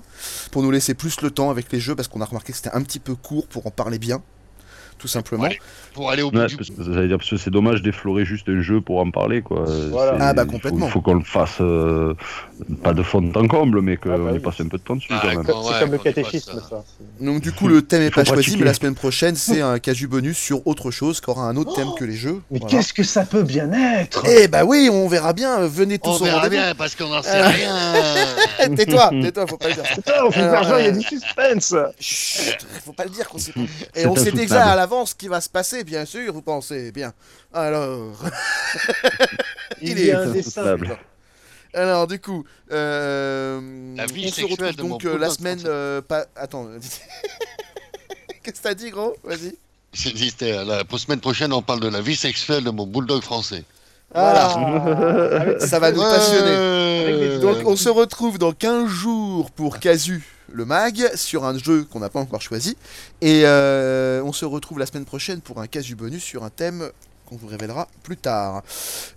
[0.50, 2.74] Pour nous laisser plus le temps avec les jeux, parce qu'on a remarqué que c'était
[2.74, 4.20] un petit peu court pour en parler bien.
[5.00, 5.44] Tout simplement.
[5.44, 5.58] Allez,
[5.94, 8.24] Pour aller au bout Ouais, du parce que, j'allais dire, parce que c'est dommage d'effleurer
[8.26, 9.64] juste un jeu pour en parler, quoi.
[9.90, 10.16] Voilà.
[10.20, 10.86] Ah, bah, il faut- complètement.
[10.86, 12.14] Il faut, qu'on le fasse, euh,
[12.82, 14.38] pas de fond en comble, mais qu'on Ah, bah y oui.
[14.40, 15.42] passe un peu de temps dessus, Ah, quand même.
[15.46, 16.84] C'est Ouais, comme le catéchisme, euh, ça.
[17.20, 20.06] Donc du coup, le thème est pas choisi, mais la semaine prochaine, c'est un casu
[20.06, 22.40] bonus sur autre chose, qui aura un autre thème que les jeux.
[22.50, 22.76] Mais Voilà.
[22.76, 24.24] qu'est-ce que ça peut bien être?
[24.28, 25.66] Eh bah oui, on verra bien.
[25.66, 26.62] Venez tous On au verra rendez-vous.
[26.62, 27.48] bien parce qu'on n'en sait Euh.
[27.48, 27.74] rien.
[28.76, 29.82] tais-toi, tais-toi, faut pas le dire.
[29.94, 33.04] Putain, on fait Alors, faire genre, il y a euh, du suspense Chut, faut pas
[33.04, 33.60] le dire qu'on sait pas.
[33.96, 36.90] Et on sait déjà à l'avance ce qui va se passer, bien sûr, vous pensez
[36.92, 37.12] bien.
[37.52, 38.16] Alors.
[39.80, 40.62] Il est un dessin.
[40.62, 40.98] insoutenable.
[41.72, 45.30] Alors, du coup, euh, La vie on se sexuelle retrouve de mon donc euh, la
[45.30, 45.60] semaine.
[45.64, 46.26] euh, pas...
[46.34, 46.66] Attends.
[48.42, 49.14] Qu'est-ce que t'as dit, gros?
[49.22, 49.54] Vas-y.
[50.42, 53.64] Euh, la pour semaine prochaine, on parle de la vie sexuelle de mon bulldog français.
[54.12, 54.48] Voilà.
[54.56, 57.38] Ah, avec- Ça va nous passionner.
[57.38, 62.00] Donc, on se retrouve dans 15 jours pour Casu le mag sur un jeu qu'on
[62.00, 62.76] n'a pas encore choisi.
[63.20, 66.90] Et euh, on se retrouve la semaine prochaine pour un Casu bonus sur un thème
[67.26, 68.62] qu'on vous révélera plus tard.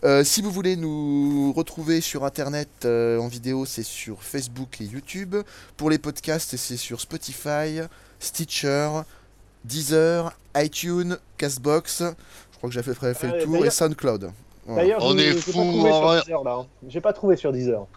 [0.03, 4.85] Euh, si vous voulez nous retrouver sur internet euh, en vidéo, c'est sur Facebook et
[4.85, 5.35] YouTube.
[5.77, 7.79] Pour les podcasts, c'est sur Spotify,
[8.19, 8.89] Stitcher,
[9.65, 11.99] Deezer, iTunes, Castbox.
[12.51, 13.65] Je crois que j'ai fait, fait le tour.
[13.65, 14.31] Et SoundCloud.
[14.65, 14.81] Voilà.
[14.83, 16.21] D'ailleurs, On est j'ai fous, pas trouvé en sur vrai.
[16.21, 16.51] Deezer, là.
[16.53, 16.67] hein.
[16.87, 17.87] J'ai pas trouvé sur Deezer.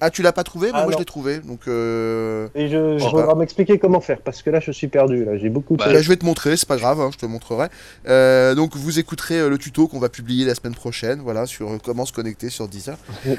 [0.00, 1.38] Ah, tu l'as pas trouvé Mais Ah, moi, je l'ai trouvé.
[1.40, 4.88] Donc, euh, Et je, je Oh, voudrais m'expliquer comment faire, parce que là, je suis
[4.88, 5.24] perdu.
[5.24, 7.26] Là, j'ai beaucoup de Bah, je vais te montrer, c'est pas grave, hein, je te
[7.26, 7.68] montrerai.
[8.08, 11.70] Euh, donc vous écouterez euh, le tuto qu'on va publier la semaine prochaine, voilà, sur
[11.84, 12.96] comment se connecter sur Deezer.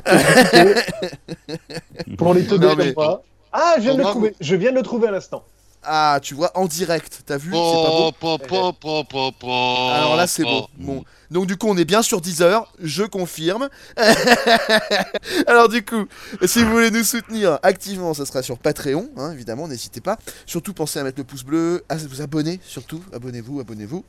[2.17, 3.23] Pour les teubés mais- comme moi.
[3.53, 4.35] Ah, je viens de le moi, trouver.
[4.39, 5.43] Je viens de le trouver à l'instant.
[5.83, 8.73] Ah, tu vois, en direct, t'as vu pas beau Po, po,
[9.39, 9.47] po.
[9.91, 10.43] Alors là, c'est.
[10.43, 11.03] Bon.
[11.31, 13.69] Donc du coup, on est bien sur Deezer, je confirme.
[15.47, 16.05] Alors du coup,
[16.45, 20.19] si vous voulez nous soutenir activement, ça sera sur Patreon, hein, évidemment, n'hésitez pas.
[20.45, 24.03] Surtout, pensez à mettre le pouce bleu, à vous abonner, surtout, abonnez-vous, abonnez-vous.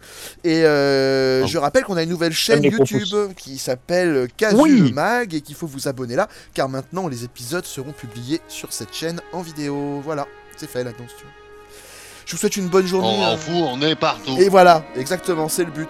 [0.44, 1.46] Et euh, Oh.
[1.46, 4.92] je rappelle qu'on a une nouvelle chaîne les gros YouTube qui s'appelle Casu Oui.
[4.92, 8.92] Mag et qu'il faut vous abonner là, car maintenant les épisodes seront publiés sur cette
[8.92, 10.00] chaîne en vidéo.
[10.04, 10.92] Voilà, c'est fait veux.
[12.26, 13.08] Je vous souhaite une bonne journée.
[13.08, 14.36] On euh, en fout, on est partout.
[14.38, 15.88] et voilà, exactement, c'est le but.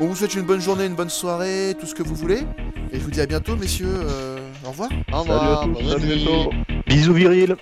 [0.00, 2.40] On vous souhaite une bonne journée, une bonne soirée, tout ce que vous voulez.
[2.92, 3.86] Et je vous dis à bientôt, messieurs.
[3.88, 4.90] euh, au revoir.
[5.12, 5.78] Au Salut à revoir, tous.
[6.86, 7.56] Bisous viril.